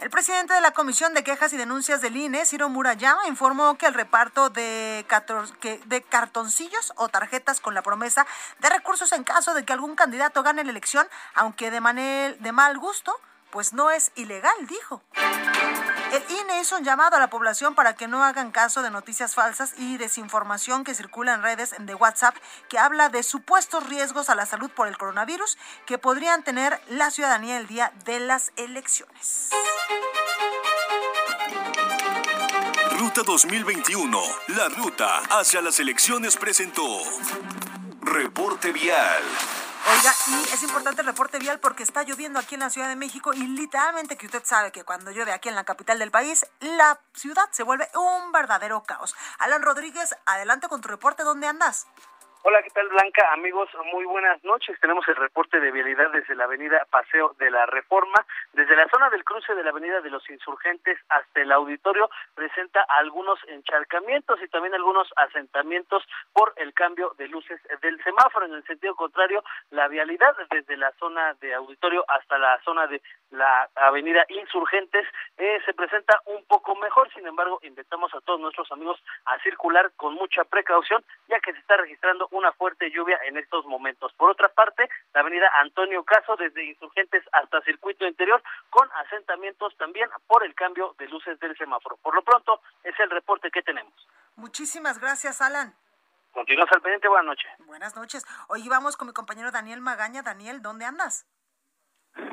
[0.01, 3.87] El presidente de la Comisión de Quejas y Denuncias del INE, Ciro Murayama, informó que
[3.87, 5.05] el reparto de,
[6.09, 8.27] cartoncillos o tarjetas con la promesa
[8.59, 12.77] de recursos en caso de que algún candidato gane la elección, aunque de, de mal
[12.77, 15.01] gusto, pues no es ilegal, dijo.
[16.11, 19.35] El INE hizo un llamado a la población para que no hagan caso de noticias
[19.35, 22.35] falsas y desinformación que circula en redes de WhatsApp
[22.69, 27.11] que habla de supuestos riesgos a la salud por el coronavirus que podrían tener la
[27.11, 29.49] ciudadanía el día de las elecciones.
[32.97, 37.01] Ruta 2021, la ruta hacia las elecciones presentó.
[38.01, 39.23] Reporte vial.
[39.89, 42.97] Oiga, y es importante el reporte vial porque está lloviendo aquí en la Ciudad de
[42.97, 46.45] México y literalmente que usted sabe que cuando llueve aquí en la capital del país,
[46.59, 49.15] la ciudad se vuelve un verdadero caos.
[49.39, 51.87] Alan Rodríguez, adelante con tu reporte, ¿dónde andas?
[52.49, 53.33] Hola, ¿qué tal Blanca?
[53.33, 54.79] Amigos, muy buenas noches.
[54.79, 58.25] Tenemos el reporte de vialidad desde la avenida Paseo de la Reforma.
[58.53, 62.85] Desde la zona del cruce de la avenida de los Insurgentes hasta el auditorio presenta
[62.87, 68.45] algunos encharcamientos y también algunos asentamientos por el cambio de luces del semáforo.
[68.45, 73.01] En el sentido contrario, la vialidad desde la zona de auditorio hasta la zona de
[73.31, 75.05] la avenida Insurgentes
[75.37, 77.11] eh, se presenta un poco mejor.
[77.13, 81.59] Sin embargo, invitamos a todos nuestros amigos a circular con mucha precaución, ya que se
[81.59, 84.13] está registrando una fuerte lluvia en estos momentos.
[84.13, 90.09] Por otra parte, la avenida Antonio Caso, desde Insurgentes hasta Circuito Interior, con asentamientos también
[90.27, 91.97] por el cambio de luces del semáforo.
[91.97, 93.93] Por lo pronto, es el reporte que tenemos.
[94.35, 95.73] Muchísimas gracias, Alan.
[96.31, 97.51] Continuamos al pendiente, buenas noches.
[97.65, 98.25] Buenas noches.
[98.49, 100.21] Hoy vamos con mi compañero Daniel Magaña.
[100.21, 101.25] Daniel, ¿dónde andas?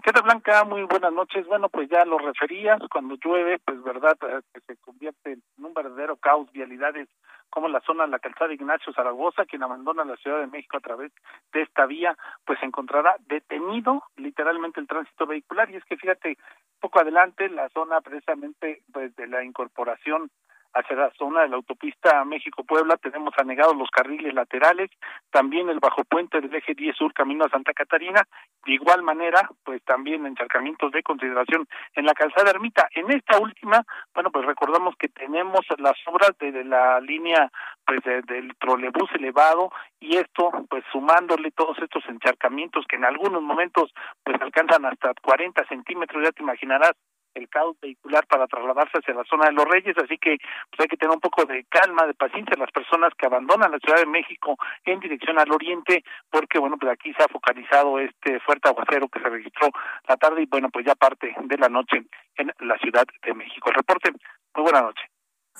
[0.02, 0.64] ¿Qué tal, Blanca?
[0.64, 1.46] Muy buenas noches.
[1.46, 5.72] Bueno, pues ya lo referías, cuando llueve, pues verdad, eh, que se convierte en un
[5.72, 7.08] verdadero caos, vialidades
[7.54, 10.80] como la zona de la calzada Ignacio Zaragoza, quien abandona la Ciudad de México a
[10.80, 11.12] través
[11.52, 15.70] de esta vía, pues encontrará detenido literalmente el tránsito vehicular.
[15.70, 16.36] Y es que fíjate,
[16.80, 20.32] poco adelante, la zona precisamente pues, de la incorporación
[20.74, 24.90] hacia la zona de la autopista México-Puebla tenemos anegados los carriles laterales,
[25.30, 28.22] también el bajo puente del eje 10 sur camino a Santa Catarina,
[28.66, 32.88] de igual manera, pues también encharcamientos de consideración en la calzada Ermita.
[32.92, 33.84] En esta última,
[34.14, 37.50] bueno, pues recordamos que tenemos las obras de, la línea
[37.86, 43.92] pues del trolebús elevado y esto pues sumándole todos estos encharcamientos que en algunos momentos
[44.22, 46.92] pues alcanzan hasta 40 centímetros, ya te imaginarás
[47.34, 50.38] el caos vehicular para trasladarse hacia la zona de los Reyes, así que
[50.70, 53.78] pues hay que tener un poco de calma, de paciencia las personas que abandonan la
[53.78, 58.40] Ciudad de México en dirección al oriente, porque bueno, pues aquí se ha focalizado este
[58.40, 59.68] fuerte aguacero que se registró
[60.08, 62.04] la tarde y bueno, pues ya parte de la noche
[62.36, 63.68] en la Ciudad de México.
[63.68, 64.10] El reporte,
[64.54, 65.02] muy buena noche.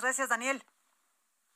[0.01, 0.63] Gracias, Daniel.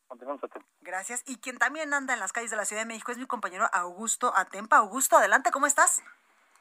[0.09, 0.41] Continuamos
[0.81, 1.23] Gracias.
[1.27, 3.67] Y quien también anda en las calles de la Ciudad de México es mi compañero
[3.73, 4.79] Augusto Atempa.
[4.79, 6.03] Augusto, adelante, ¿cómo estás?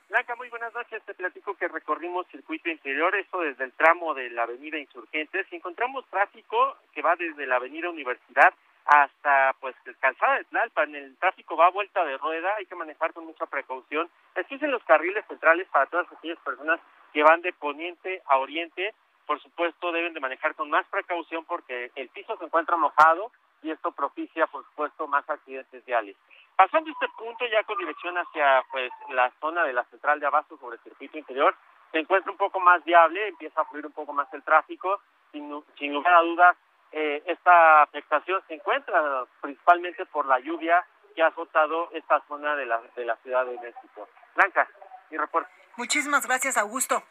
[0.10, 1.04] Blanca, muy buenas noches.
[1.04, 5.46] Te platico que recorrimos circuito interior, esto desde el tramo de la avenida Insurgentes.
[5.52, 8.54] Encontramos tráfico que va desde la avenida Universidad
[8.86, 10.96] hasta pues calzada de Tlalpan.
[10.96, 14.10] El tráfico va a vuelta de rueda, hay que manejar con mucha precaución.
[14.36, 16.80] Existen los carriles centrales para todas aquellas personas
[17.12, 18.94] que van de poniente a oriente.
[19.26, 23.30] Por supuesto, deben de manejar con más precaución porque el piso se encuentra mojado
[23.62, 26.16] y esto propicia, por supuesto, más accidentes viales.
[26.58, 30.58] Pasando este punto ya con dirección hacia pues la zona de la central de abasto
[30.58, 31.56] sobre el circuito interior,
[31.92, 35.00] se encuentra un poco más viable, empieza a fluir un poco más el tráfico,
[35.32, 36.58] sin, sin lugar a dudas
[36.92, 42.66] eh, esta afectación se encuentra principalmente por la lluvia que ha azotado esta zona de
[42.66, 44.08] la, de la Ciudad de México.
[44.36, 44.68] Blanca,
[45.10, 45.50] mi reporte.
[45.76, 47.04] Muchísimas gracias, Augusto.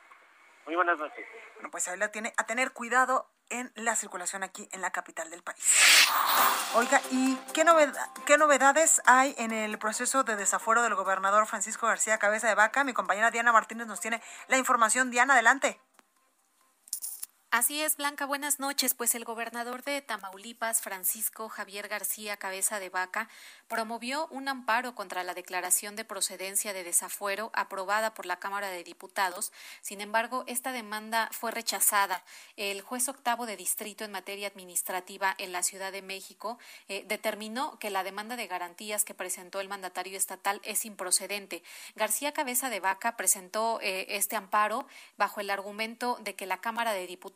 [0.64, 1.26] Muy buenas noches.
[1.54, 5.30] Bueno, pues ahí la tiene a tener cuidado en la circulación aquí en la capital
[5.30, 5.62] del país.
[6.74, 7.64] Oiga, ¿y qué,
[8.24, 12.85] qué novedades hay en el proceso de desafuero del gobernador Francisco García Cabeza de Vaca?
[12.85, 15.11] Mi compañera Diana Martínez nos tiene la información.
[15.11, 15.80] Diana, adelante.
[17.52, 18.92] Así es, Blanca, buenas noches.
[18.92, 23.28] Pues el gobernador de Tamaulipas, Francisco Javier García Cabeza de Vaca,
[23.68, 28.82] promovió un amparo contra la declaración de procedencia de desafuero aprobada por la Cámara de
[28.82, 29.52] Diputados.
[29.80, 32.24] Sin embargo, esta demanda fue rechazada.
[32.56, 37.78] El juez octavo de distrito en materia administrativa en la Ciudad de México eh, determinó
[37.78, 41.62] que la demanda de garantías que presentó el mandatario estatal es improcedente.
[41.94, 46.92] García Cabeza de Vaca presentó eh, este amparo bajo el argumento de que la Cámara
[46.92, 47.36] de Diputados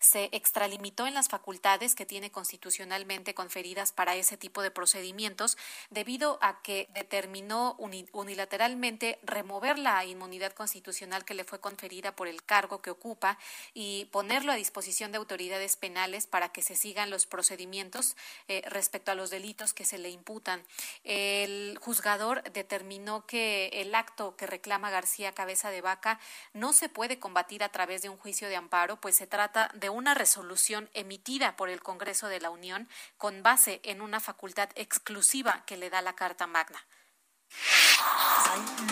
[0.00, 5.56] se extralimitó en las facultades que tiene constitucionalmente conferidas para ese tipo de procedimientos
[5.90, 7.76] debido a que determinó
[8.12, 13.38] unilateralmente remover la inmunidad constitucional que le fue conferida por el cargo que ocupa
[13.74, 18.16] y ponerlo a disposición de autoridades penales para que se sigan los procedimientos
[18.48, 20.64] eh, respecto a los delitos que se le imputan.
[21.04, 26.18] El juzgador determinó que el acto que reclama García Cabeza de Vaca
[26.52, 29.90] no se puede combatir a través de un juicio de amparo, pues se trata de
[29.90, 35.62] una resolución emitida por el Congreso de la Unión con base en una facultad exclusiva
[35.66, 36.78] que le da la Carta Magna.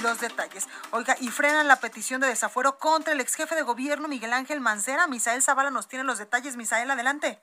[0.03, 0.69] Los detalles.
[0.91, 4.61] Oiga, y frenan la petición de desafuero contra el ex jefe de gobierno Miguel Ángel
[4.61, 5.07] Mancera.
[5.07, 6.57] Misael Zavala nos tiene los detalles.
[6.57, 7.41] Misael, adelante.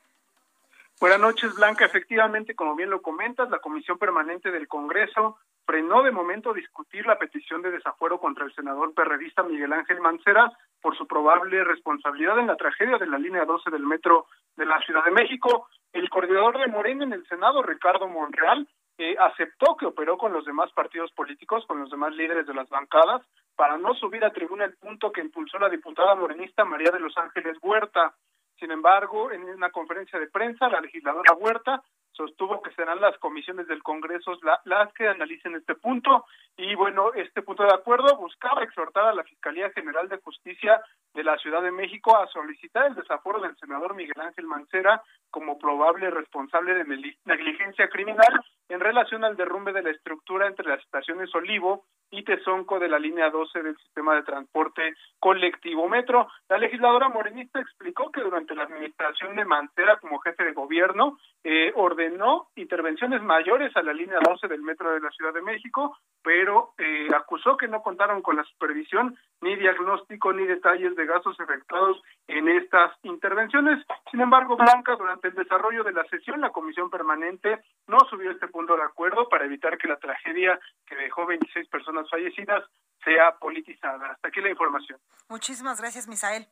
[0.99, 1.85] Buenas noches, Blanca.
[1.85, 7.17] Efectivamente, como bien lo comentas, la Comisión Permanente del Congreso frenó de momento discutir la
[7.17, 10.51] petición de desafuero contra el senador perredista Miguel Ángel Mancera
[10.81, 14.25] por su probable responsabilidad en la tragedia de la línea 12 del metro
[14.55, 15.67] de la Ciudad de México.
[15.93, 18.67] El coordinador de Morena en el Senado, Ricardo Monreal,
[18.97, 22.69] eh, aceptó que operó con los demás partidos políticos, con los demás líderes de las
[22.69, 23.21] bancadas,
[23.55, 27.17] para no subir a tribuna el punto que impulsó la diputada morenista María de los
[27.17, 28.13] Ángeles Huerta.
[28.59, 31.81] Sin embargo, en una conferencia de prensa, la legisladora Huerta
[32.13, 36.25] sostuvo que serán las comisiones del Congreso las que analicen este punto.
[36.57, 40.81] Y bueno, este punto de acuerdo buscaba exhortar a la Fiscalía General de Justicia
[41.13, 45.57] de la Ciudad de México a solicitar el desafuero del senador Miguel Ángel Mancera como
[45.57, 51.33] probable responsable de negligencia criminal en relación al derrumbe de la estructura entre las estaciones
[51.35, 56.27] Olivo y Tezonco de la línea 12 del sistema de transporte colectivo metro.
[56.49, 61.71] La legisladora morenista explicó que durante la administración de Mancera como jefe de gobierno eh,
[61.75, 66.73] ordenó intervenciones mayores a la línea 12 del metro de la Ciudad de México, pero
[66.77, 72.01] eh, acusó que no contaron con la supervisión ni diagnóstico ni detalles de gastos efectuados
[72.27, 73.85] en estas intervenciones.
[74.11, 78.47] Sin embargo, Blanca, durante el desarrollo de la sesión, la comisión permanente no subió este
[78.47, 82.63] punto de acuerdo evitar que la tragedia que dejó 26 personas fallecidas
[83.03, 84.11] sea politizada.
[84.11, 84.99] Hasta aquí la información.
[85.27, 86.47] Muchísimas gracias, Misael.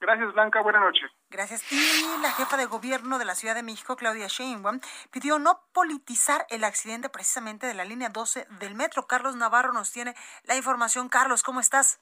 [0.00, 0.62] Gracias, Blanca.
[0.62, 1.10] Buenas noches.
[1.28, 1.70] Gracias.
[1.70, 4.80] Y la jefa de gobierno de la Ciudad de México, Claudia Sheinbaum,
[5.10, 9.06] pidió no politizar el accidente precisamente de la línea 12 del metro.
[9.06, 11.10] Carlos Navarro nos tiene la información.
[11.10, 12.00] Carlos, ¿cómo estás?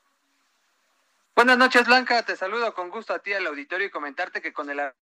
[1.34, 2.22] Buenas noches, Blanca.
[2.22, 4.92] Te saludo con gusto a ti al auditorio y comentarte que con el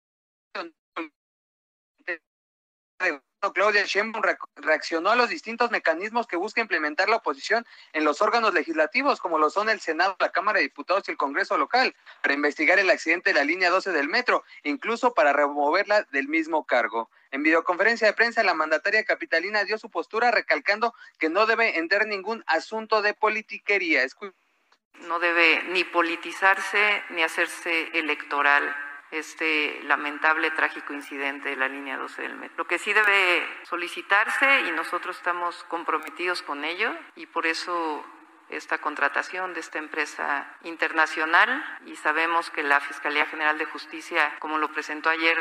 [3.53, 4.24] Claudia Sheinbaum
[4.57, 9.39] reaccionó a los distintos mecanismos que busca implementar la oposición en los órganos legislativos, como
[9.39, 12.91] lo son el Senado, la Cámara de Diputados y el Congreso local, para investigar el
[12.91, 17.11] accidente de la línea 12 del metro, incluso para removerla del mismo cargo.
[17.30, 22.07] En videoconferencia de prensa, la mandataria capitalina dio su postura recalcando que no debe entrar
[22.07, 24.05] ningún asunto de politiquería.
[25.01, 32.22] no debe ni politizarse ni hacerse electoral este lamentable, trágico incidente de la línea 12
[32.22, 32.59] del metro.
[32.59, 38.04] Lo que sí debe solicitarse y nosotros estamos comprometidos con ello y por eso
[38.48, 44.59] esta contratación de esta empresa internacional y sabemos que la Fiscalía General de Justicia, como
[44.59, 45.36] lo presentó ayer,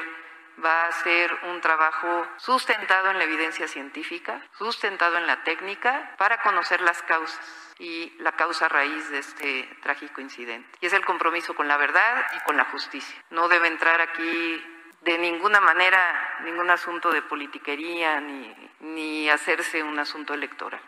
[0.63, 6.41] va a ser un trabajo sustentado en la evidencia científica, sustentado en la técnica, para
[6.41, 10.69] conocer las causas y la causa raíz de este trágico incidente.
[10.81, 13.15] Y es el compromiso con la verdad y con la justicia.
[13.29, 14.63] No debe entrar aquí
[15.01, 15.99] de ninguna manera
[16.43, 20.81] ningún asunto de politiquería ni, ni hacerse un asunto electoral.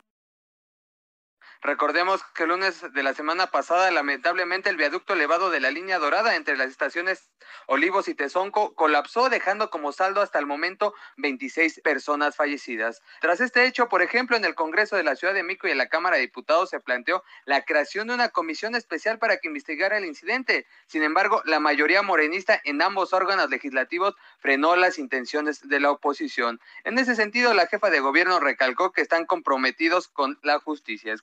[1.62, 5.99] Recordemos que el lunes de la semana pasada, lamentablemente, el viaducto elevado de la línea
[5.99, 7.30] dorada entre las estaciones
[7.66, 13.01] Olivos y Tezonco colapsó, dejando como saldo hasta el momento 26 personas fallecidas.
[13.22, 15.78] Tras este hecho, por ejemplo, en el Congreso de la Ciudad de México y en
[15.78, 19.97] la Cámara de Diputados se planteó la creación de una comisión especial para que investigara
[19.97, 20.66] el incidente.
[20.88, 26.60] Sin embargo, la mayoría morenista en ambos órganos legislativos frenó las intenciones de la oposición.
[26.84, 31.14] En ese sentido, la jefa de gobierno recalcó que están comprometidos con la justicia.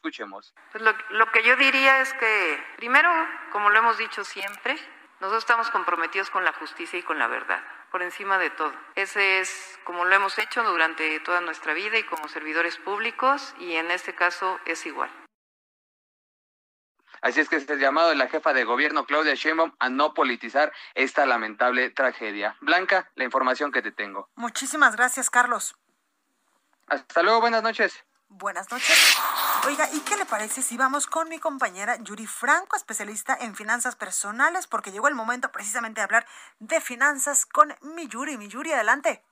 [0.72, 3.10] Pues lo, lo que yo diría es que, primero,
[3.52, 4.76] como lo hemos dicho siempre,
[5.20, 8.72] nosotros estamos comprometidos con la justicia y con la verdad, por encima de todo.
[8.94, 13.76] Ese es como lo hemos hecho durante toda nuestra vida y como servidores públicos, y
[13.76, 15.10] en este caso es igual.
[17.22, 20.12] Así es que es el llamado de la jefa de gobierno Claudia Sheinbaum a no
[20.12, 22.54] politizar esta lamentable tragedia.
[22.60, 24.28] Blanca, la información que te tengo.
[24.34, 25.74] Muchísimas gracias, Carlos.
[26.86, 28.04] Hasta luego, buenas noches.
[28.28, 29.16] Buenas noches.
[29.66, 33.96] Oiga, ¿y qué le parece si vamos con mi compañera Yuri Franco, especialista en finanzas
[33.96, 34.66] personales?
[34.66, 36.26] Porque llegó el momento precisamente de hablar
[36.58, 38.36] de finanzas con mi Yuri.
[38.36, 39.24] Mi Yuri, adelante.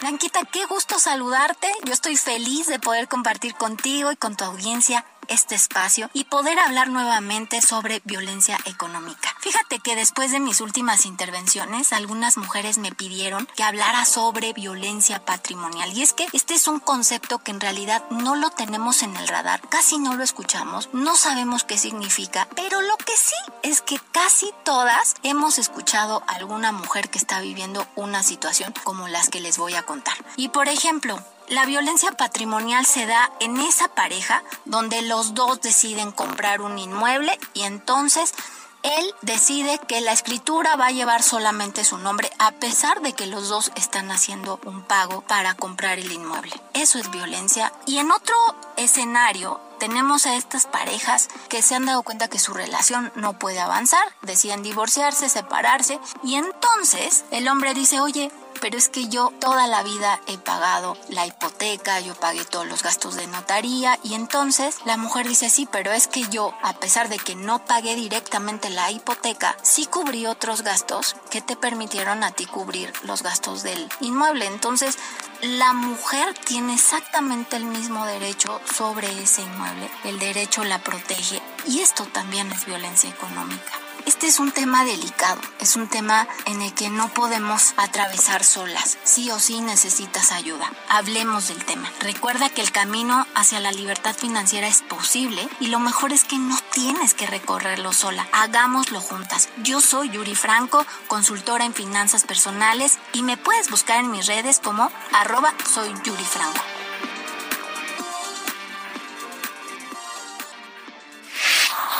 [0.00, 1.72] Blanquita, qué gusto saludarte.
[1.84, 6.58] Yo estoy feliz de poder compartir contigo y con tu audiencia este espacio y poder
[6.58, 9.34] hablar nuevamente sobre violencia económica.
[9.40, 15.24] Fíjate que después de mis últimas intervenciones, algunas mujeres me pidieron que hablara sobre violencia
[15.24, 15.92] patrimonial.
[15.92, 19.28] Y es que este es un concepto que en realidad no lo tenemos en el
[19.28, 23.98] radar, casi no lo escuchamos, no sabemos qué significa, pero lo que sí es que
[24.12, 29.40] casi todas hemos escuchado a alguna mujer que está viviendo una situación como las que
[29.40, 30.16] les voy a contar.
[30.36, 31.18] Y por ejemplo,
[31.48, 37.38] la violencia patrimonial se da en esa pareja donde los dos deciden comprar un inmueble
[37.54, 38.34] y entonces
[38.82, 43.26] Él decide que la escritura va a llevar solamente su nombre a pesar de que
[43.26, 46.52] los dos están haciendo un pago para comprar el inmueble.
[46.74, 47.72] Eso es violencia.
[47.86, 48.36] Y en otro
[48.76, 53.60] escenario, tenemos a estas parejas que se han dado cuenta que su relación no puede
[53.60, 58.30] avanzar, deciden divorciarse, separarse y entonces el hombre dice, oye,
[58.60, 62.82] pero es que yo toda la vida he pagado la hipoteca, yo pagué todos los
[62.82, 67.08] gastos de notaría y entonces la mujer dice, sí, pero es que yo, a pesar
[67.08, 72.32] de que no pagué directamente la hipoteca, sí cubrí otros gastos que te permitieron a
[72.32, 74.46] ti cubrir los gastos del inmueble.
[74.46, 74.98] Entonces,
[75.42, 79.90] la mujer tiene exactamente el mismo derecho sobre ese inmueble.
[80.04, 83.85] El derecho la protege y esto también es violencia económica.
[84.06, 88.98] Este es un tema delicado, es un tema en el que no podemos atravesar solas.
[89.02, 90.70] Sí o sí necesitas ayuda.
[90.88, 91.90] Hablemos del tema.
[91.98, 96.38] Recuerda que el camino hacia la libertad financiera es posible y lo mejor es que
[96.38, 98.28] no tienes que recorrerlo sola.
[98.32, 99.48] Hagámoslo juntas.
[99.64, 104.60] Yo soy Yuri Franco, consultora en finanzas personales y me puedes buscar en mis redes
[104.60, 106.24] como arroba soy Yuri.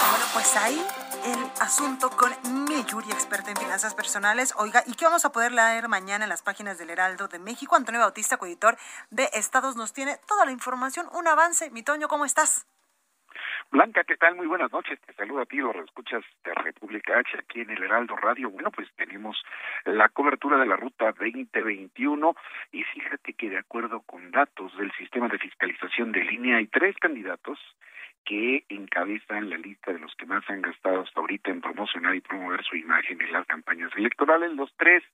[0.09, 0.81] Bueno, pues ahí
[1.27, 2.31] el asunto con
[2.68, 4.55] mi Yuri, experta en finanzas personales.
[4.59, 7.74] Oiga, ¿y qué vamos a poder leer mañana en las páginas del Heraldo de México?
[7.74, 8.77] Antonio Bautista, coeditor
[9.11, 11.07] de Estados, nos tiene toda la información.
[11.12, 11.70] Un avance.
[11.70, 12.68] Mi Toño, ¿cómo estás?
[13.72, 14.37] Blanca, ¿qué tal?
[14.37, 15.01] Muy buenas noches.
[15.01, 18.49] Te saludo a ti, los escuchas de República H aquí en el Heraldo Radio.
[18.51, 19.37] Bueno, pues tenemos
[19.85, 22.37] la cobertura de la ruta 2021
[22.70, 26.95] y fíjate que de acuerdo con datos del sistema de fiscalización de línea hay tres
[26.99, 27.59] candidatos
[28.27, 32.20] que encabezan la lista de los que más han gastado hasta ahorita en promocionar y
[32.20, 34.53] promover su imagen en las campañas electorales.
[34.53, 35.05] Los tres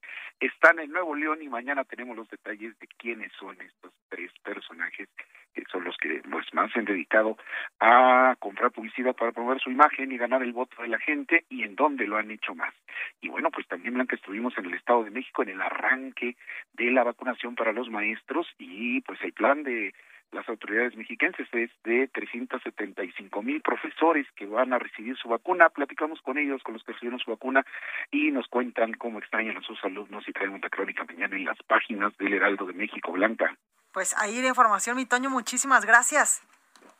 [0.40, 5.08] están en Nuevo León y mañana tenemos los detalles de quiénes son estos tres personajes
[5.54, 7.36] que son los que pues, más se han dedicado
[7.78, 11.62] a comprar publicidad para promover su imagen y ganar el voto de la gente y
[11.62, 12.72] en dónde lo han hecho más.
[13.20, 16.36] Y bueno, pues también Blanca estuvimos en el Estado de México en el arranque
[16.72, 19.92] de la vacunación para los maestros y pues el plan de
[20.32, 25.68] las autoridades mexiquenses es de 375 mil profesores que van a recibir su vacuna.
[25.68, 27.64] Platicamos con ellos, con los que recibieron su vacuna
[28.10, 31.58] y nos cuentan cómo extrañan a sus alumnos y traemos la crónica mañana en las
[31.62, 33.56] páginas del Heraldo de México, Blanca.
[33.92, 36.42] Pues ahí la información, mi Toño, muchísimas gracias.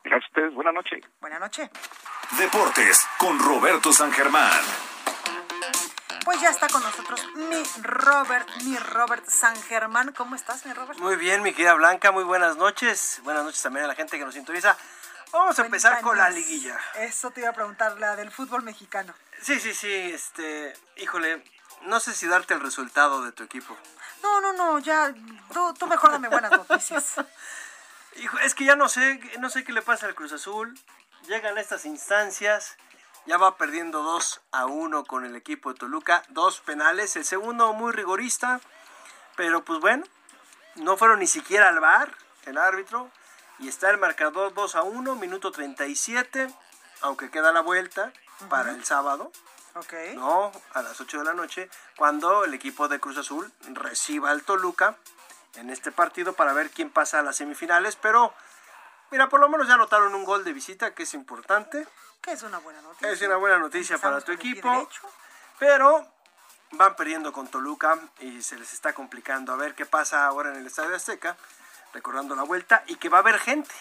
[0.05, 1.01] Gracias a ustedes, buena noche.
[1.20, 1.70] Buena noche.
[2.39, 4.91] Deportes con Roberto San Germán.
[6.24, 10.12] Pues ya está con nosotros mi Robert, mi Robert San Germán.
[10.12, 10.98] ¿Cómo estás, mi Robert?
[11.00, 13.20] Muy bien, mi querida Blanca, muy buenas noches.
[13.24, 14.76] Buenas noches también a la gente que nos sintoniza.
[15.32, 16.78] Vamos a empezar con la liguilla.
[16.94, 19.14] Eso te iba a preguntar, la del fútbol mexicano.
[19.40, 21.42] Sí, sí, sí, este, híjole,
[21.82, 23.76] no sé si darte el resultado de tu equipo.
[24.22, 25.12] No, no, no, ya,
[25.52, 27.14] tú, tú mejor dame buenas noticias.
[28.16, 30.78] Hijo, es que ya no sé, no sé qué le pasa al Cruz Azul.
[31.26, 32.76] Llegan estas instancias,
[33.26, 37.72] ya va perdiendo 2 a 1 con el equipo de Toluca, dos penales, el segundo
[37.72, 38.60] muy rigorista,
[39.36, 40.04] pero pues bueno,
[40.76, 42.14] no fueron ni siquiera al bar
[42.46, 43.10] el árbitro
[43.58, 46.52] y está el marcador 2 a 1, minuto 37,
[47.02, 48.12] aunque queda la vuelta
[48.48, 49.30] para el sábado.
[49.74, 50.14] Okay.
[50.16, 54.42] No, a las 8 de la noche, cuando el equipo de Cruz Azul reciba al
[54.42, 54.96] Toluca
[55.54, 58.34] en este partido para ver quién pasa a las semifinales, pero
[59.10, 61.86] mira, por lo menos ya anotaron un gol de visita, que es importante.
[62.22, 63.10] Que es una buena noticia.
[63.10, 64.88] Es una buena noticia para tu equipo,
[65.58, 66.06] pero
[66.72, 69.52] van perdiendo con Toluca y se les está complicando.
[69.52, 71.36] A ver qué pasa ahora en el Estadio Azteca,
[71.92, 73.74] recordando la vuelta, y que va a haber gente.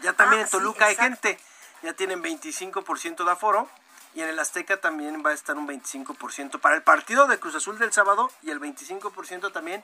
[0.00, 1.38] Ya también Ah, en sí, Toluca hay gente,
[1.82, 3.68] ya tienen 25% de aforo.
[4.14, 7.56] Y en el Azteca también va a estar un 25% para el partido de Cruz
[7.56, 9.82] Azul del sábado y el 25% también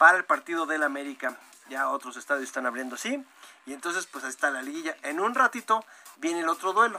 [0.00, 1.36] para el partido del América.
[1.68, 3.22] Ya otros estadios están abriendo así.
[3.66, 4.96] Y entonces pues ahí está la liguilla.
[5.02, 5.84] En un ratito
[6.16, 6.98] viene el otro duelo.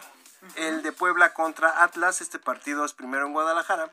[0.56, 2.22] El de Puebla contra Atlas.
[2.22, 3.90] Este partido es primero en Guadalajara.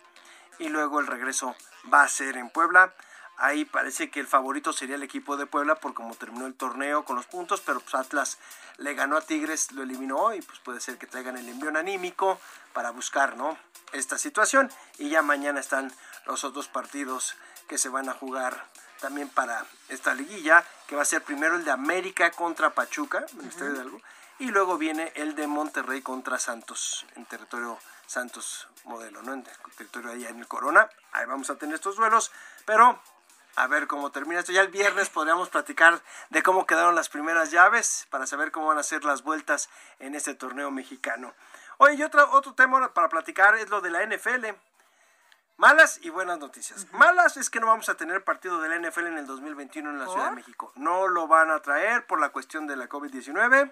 [0.59, 1.57] Y luego el regreso
[1.91, 2.93] va a ser en Puebla.
[3.39, 7.07] Ahí parece que el favorito sería el equipo de Puebla por cómo terminó el torneo
[7.07, 8.37] con los puntos, pero pues Atlas
[8.77, 12.39] le ganó a Tigres, lo eliminó y pues puede ser que traigan el envión anímico
[12.75, 13.57] para buscar, ¿no?
[13.93, 15.91] Esta situación y ya mañana están
[16.27, 17.37] los otros partidos
[17.69, 18.67] que se van a jugar
[19.01, 23.41] también para esta liguilla, que va a ser primero el de América contra Pachuca, en
[23.41, 24.01] el Estadio Hidalgo,
[24.39, 29.35] y luego viene el de Monterrey contra Santos, en territorio Santos modelo, ¿no?
[29.35, 29.45] En
[29.77, 30.89] territorio allá en el Corona.
[31.13, 32.33] Ahí vamos a tener estos duelos,
[32.65, 33.01] pero
[33.57, 34.53] a ver cómo termina esto.
[34.53, 38.79] Ya el viernes podríamos platicar de cómo quedaron las primeras llaves para saber cómo van
[38.79, 39.69] a ser las vueltas
[39.99, 41.35] en este torneo mexicano.
[41.79, 44.47] Oye, y otro, otro tema para platicar es lo de la NFL.
[45.59, 46.87] Malas y buenas noticias.
[46.93, 49.99] Malas es que no vamos a tener partido de la NFL en el 2021 en
[49.99, 50.73] la Ciudad de México.
[50.77, 53.69] No lo van a traer por la cuestión de la COVID-19.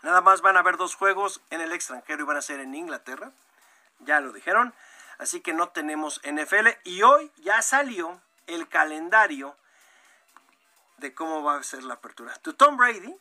[0.00, 2.74] Nada más van a haber dos juegos en el extranjero y van a ser en
[2.74, 3.30] Inglaterra.
[3.98, 4.72] ya lo dijeron,
[5.18, 9.54] así que no tenemos NFL y hoy ya salió el calendario
[10.96, 12.32] de cómo va a ser la apertura.
[12.40, 13.14] Tu Tom Brady,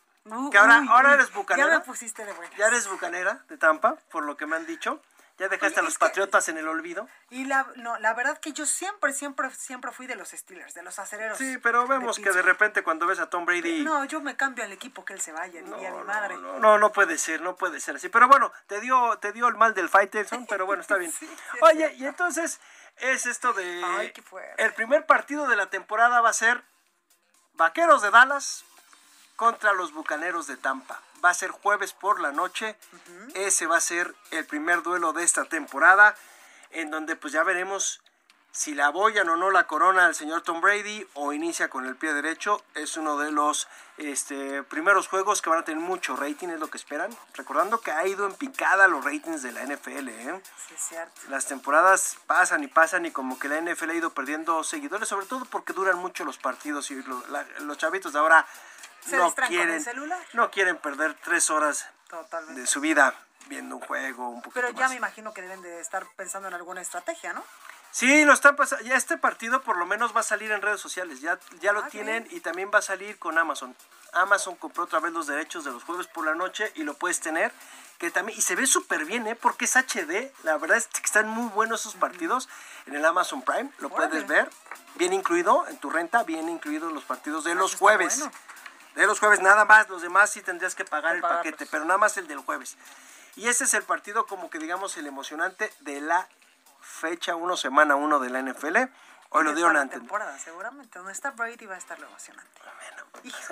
[0.51, 1.70] que ahora, Uy, ahora eres bucanera.
[1.70, 2.57] Ya me pusiste de buenas.
[2.57, 5.01] Ya eres bucanera de Tampa, por lo que me han dicho.
[5.38, 7.08] Ya dejaste a los Patriotas en el olvido.
[7.30, 10.82] Y la, no, la verdad que yo siempre, siempre, siempre fui de los Steelers, de
[10.82, 11.38] los acereros.
[11.38, 13.84] Sí, pero vemos que de repente cuando ves a Tom Brady...
[13.84, 16.38] No, yo me cambio al equipo que él se vaya, diría mi madre.
[16.38, 18.10] No, no puede ser, no puede ser así.
[18.10, 21.14] Pero bueno, te dio, te dio el mal del Faitelson, pero bueno, está bien.
[21.62, 22.60] Oye, y entonces
[22.98, 23.84] es esto de...
[23.86, 24.64] Ay, qué fuerte.
[24.64, 26.64] El primer partido de la temporada va a ser
[27.54, 28.64] Vaqueros de Dallas
[29.36, 31.00] contra los Bucaneros de Tampa.
[31.24, 32.76] Va a ser jueves por la noche.
[33.34, 36.15] Ese va a ser el primer duelo de esta temporada,
[36.72, 38.01] en donde pues ya veremos
[38.57, 41.95] si la apoyan o no la corona al señor Tom Brady o inicia con el
[41.95, 42.63] pie derecho.
[42.74, 46.68] Es uno de los este, primeros juegos que van a tener mucho rating, es lo
[46.68, 47.15] que esperan.
[47.36, 50.09] Recordando que ha ido en picada los ratings de la NFL.
[50.09, 50.41] ¿eh?
[50.68, 51.22] Sí, es cierto.
[51.30, 55.28] Las temporadas pasan y pasan y como que la NFL ha ido perdiendo seguidores, sobre
[55.28, 57.03] todo porque duran mucho los partidos y
[57.59, 58.47] los chavitos de ahora
[59.10, 60.20] Se no con el quieren, celular.
[60.34, 62.62] no quieren perder tres horas Totalmente.
[62.62, 63.14] de su vida
[63.47, 64.89] viendo un juego, un poquito Pero ya más.
[64.91, 67.43] me imagino que deben de estar pensando en alguna estrategia, ¿no?
[67.91, 68.84] Sí, lo están pasando.
[68.84, 71.22] Ya este partido por lo menos va a salir en redes sociales.
[71.22, 73.76] Ya, ya lo Ah, tienen y también va a salir con Amazon.
[74.14, 77.20] Amazon compró otra vez los derechos de los jueves por la noche y lo puedes
[77.22, 77.51] tener.
[77.97, 79.36] Que también, y se ve súper bien, ¿eh?
[79.36, 80.32] Porque es HD.
[80.43, 82.47] La verdad es que están muy buenos esos partidos
[82.86, 83.72] en el Amazon Prime.
[83.80, 84.10] Lo Órale.
[84.10, 84.49] puedes ver.
[84.95, 88.20] Bien incluido en tu renta, bien incluidos los partidos de los está jueves.
[88.20, 88.34] bueno.
[88.98, 89.88] De los jueves, nada más.
[89.89, 91.45] Los demás sí tendrías que pagar Que el pagarlos.
[91.45, 92.78] paquete, pero nada más el del jueves.
[93.36, 96.28] Y ese es el partido como que digamos el emocionante de la
[96.82, 98.78] fecha 1, semana 1 de la NFL.
[99.30, 100.00] Hoy lo dieron antes.
[100.00, 100.98] temporada, seguramente.
[100.98, 102.50] Donde está Brady va a estar lo emocionante.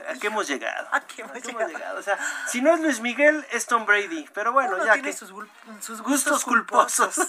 [0.10, 0.88] ¿A qué hemos llegado?
[0.92, 2.00] ¿A qué hemos ¿A qué llegado?
[2.00, 2.18] O sea,
[2.48, 4.28] si no es Luis Miguel, es Tom Brady.
[4.34, 5.18] Pero bueno, Uno ya tiene que...
[5.18, 7.16] sus, sus Gustos gustos culposos.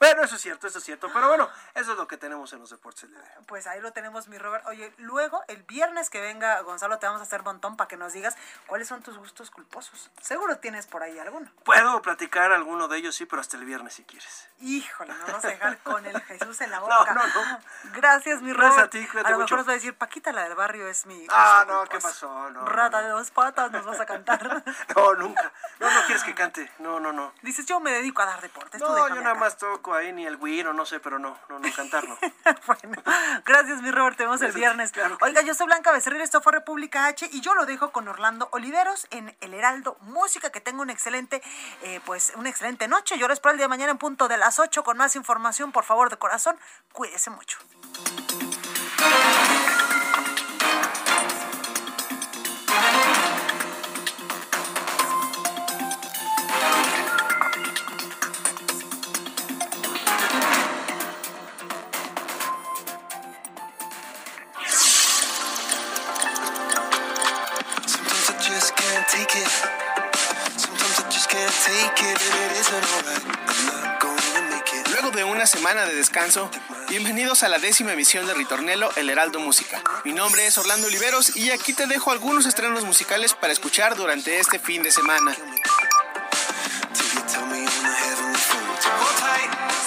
[0.00, 1.08] bueno, eso es cierto, eso es cierto.
[1.12, 3.08] Pero bueno, eso es lo que tenemos en los deportes.
[3.46, 4.64] Pues ahí lo tenemos, mi Robert.
[4.66, 8.12] Oye, luego, el viernes que venga Gonzalo, te vamos a hacer montón para que nos
[8.12, 10.10] digas cuáles son tus gustos culposos.
[10.20, 11.50] Seguro tienes por ahí alguno.
[11.64, 14.48] Puedo platicar alguno de ellos, sí, pero hasta el viernes si quieres.
[14.60, 17.14] Híjole, nos vamos a dejar con el Jesús en la No, boca.
[17.14, 17.60] no, no.
[17.94, 18.86] Gracias, mi Gracias Robert.
[18.86, 21.26] a ti, a lo mejor nos va a decir, Paquita, la del barrio es mi.
[21.30, 22.08] Ah, no, ¿qué culposo".
[22.28, 22.50] pasó?
[22.50, 24.62] No, Rata de dos patas, nos vas a cantar.
[24.96, 25.52] No, nunca.
[25.80, 26.70] No, no quieres que cante.
[26.78, 27.32] No, no, no.
[27.42, 28.80] Dices, yo me dedico a dar deportes.
[28.80, 29.40] No, yo nada acá.
[29.40, 32.18] más toco ahí ni el güiro, no sé, pero no, no, no, cantar no.
[33.44, 34.16] Gracias, mi Robert.
[34.16, 34.90] Te vemos el viernes.
[34.90, 38.08] claro Oiga, yo soy Blanca Becerril, esto fue República H y yo lo dejo con
[38.08, 40.50] Orlando Oliveros en El Heraldo Música.
[40.50, 41.40] Que tenga un excelente,
[41.82, 43.16] eh, pues, una excelente noche.
[43.18, 45.70] Yo lo espero el día de mañana en punto de las 8 con más información.
[45.70, 46.58] Por favor, de corazón,
[46.92, 47.58] cuídese mucho.
[76.88, 79.82] Bienvenidos a la décima emisión de Ritornelo El Heraldo Música.
[80.04, 84.38] Mi nombre es Orlando Oliveros y aquí te dejo algunos estrenos musicales para escuchar durante
[84.38, 85.36] este fin de semana.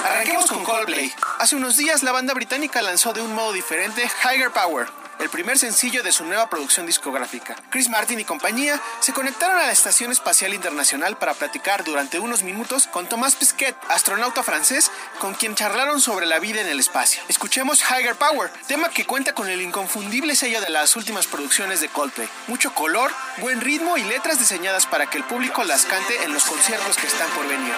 [0.03, 1.11] Arranquemos con Coldplay.
[1.39, 4.87] Hace unos días la banda británica lanzó de un modo diferente Higher Power,
[5.19, 7.55] el primer sencillo de su nueva producción discográfica.
[7.69, 12.43] Chris Martin y compañía se conectaron a la Estación Espacial Internacional para platicar durante unos
[12.43, 14.91] minutos con Thomas Pesquet, astronauta francés,
[15.25, 17.19] con quien charlaron sobre la vida en el espacio.
[17.27, 21.89] Escuchemos Higher Power, tema que cuenta con el inconfundible sello de las últimas producciones de
[21.89, 22.29] Coldplay.
[22.45, 26.45] Mucho color, buen ritmo y letras diseñadas para que el público las cante en los
[26.45, 27.73] conciertos que están por venir.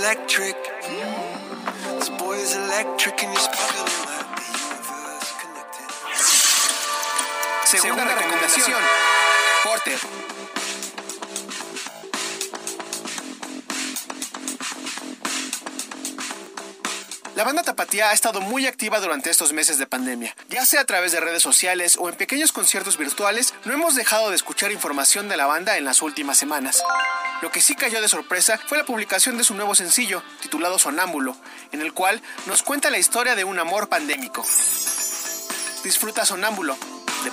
[0.00, 0.56] Electric.
[3.20, 3.60] Connected.
[7.66, 8.80] Segunda recomendación,
[9.62, 9.98] Porter.
[17.36, 20.34] La banda Tapatía ha estado muy activa durante estos meses de pandemia.
[20.48, 24.30] Ya sea a través de redes sociales o en pequeños conciertos virtuales, no hemos dejado
[24.30, 26.82] de escuchar información de la banda en las últimas semanas.
[27.42, 31.36] Lo que sí cayó de sorpresa fue la publicación de su nuevo sencillo, titulado Sonámbulo,
[31.72, 34.42] en el cual nos cuenta la historia de un amor pandémico.
[35.82, 36.76] Disfruta Sonámbulo,
[37.24, 37.30] de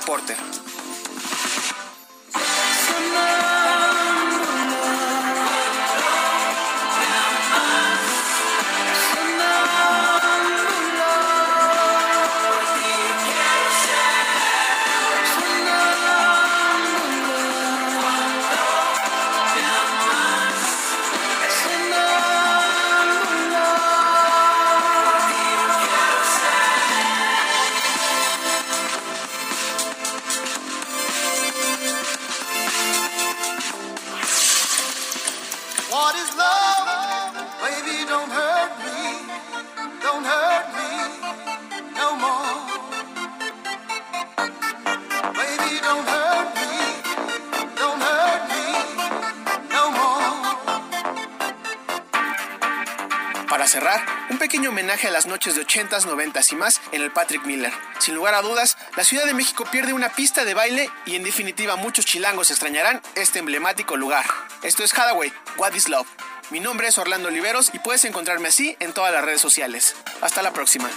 [55.05, 57.71] a las noches de 80s, 90s y más en el Patrick Miller.
[57.99, 61.23] Sin lugar a dudas, la Ciudad de México pierde una pista de baile y en
[61.23, 64.25] definitiva muchos chilangos extrañarán este emblemático lugar.
[64.63, 66.07] Esto es Hathaway, What is Love.
[66.49, 69.95] Mi nombre es Orlando Oliveros y puedes encontrarme así en todas las redes sociales.
[70.21, 70.89] Hasta la próxima.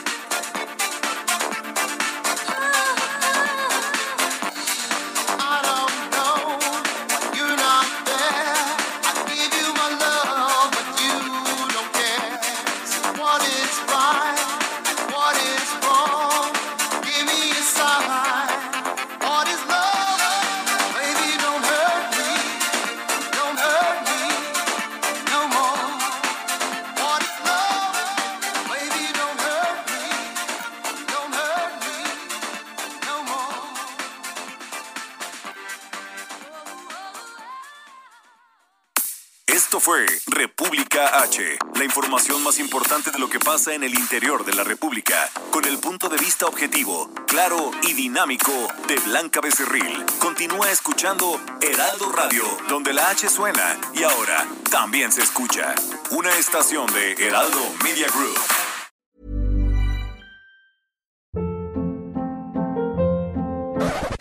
[43.68, 48.52] En el interior de la República, con el punto de vista objetivo, claro y dinámico
[48.88, 50.04] de Blanca Becerril.
[50.18, 55.74] Continúa escuchando Heraldo Radio, donde la H suena y ahora también se escucha.
[56.12, 58.38] Una estación de Heraldo Media Group.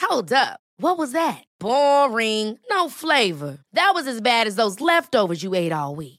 [0.02, 0.60] Hold up.
[0.80, 1.46] What was that?
[1.60, 2.60] Boring.
[2.70, 3.60] No flavor.
[3.74, 6.19] That was as bad as those leftovers you ate all week.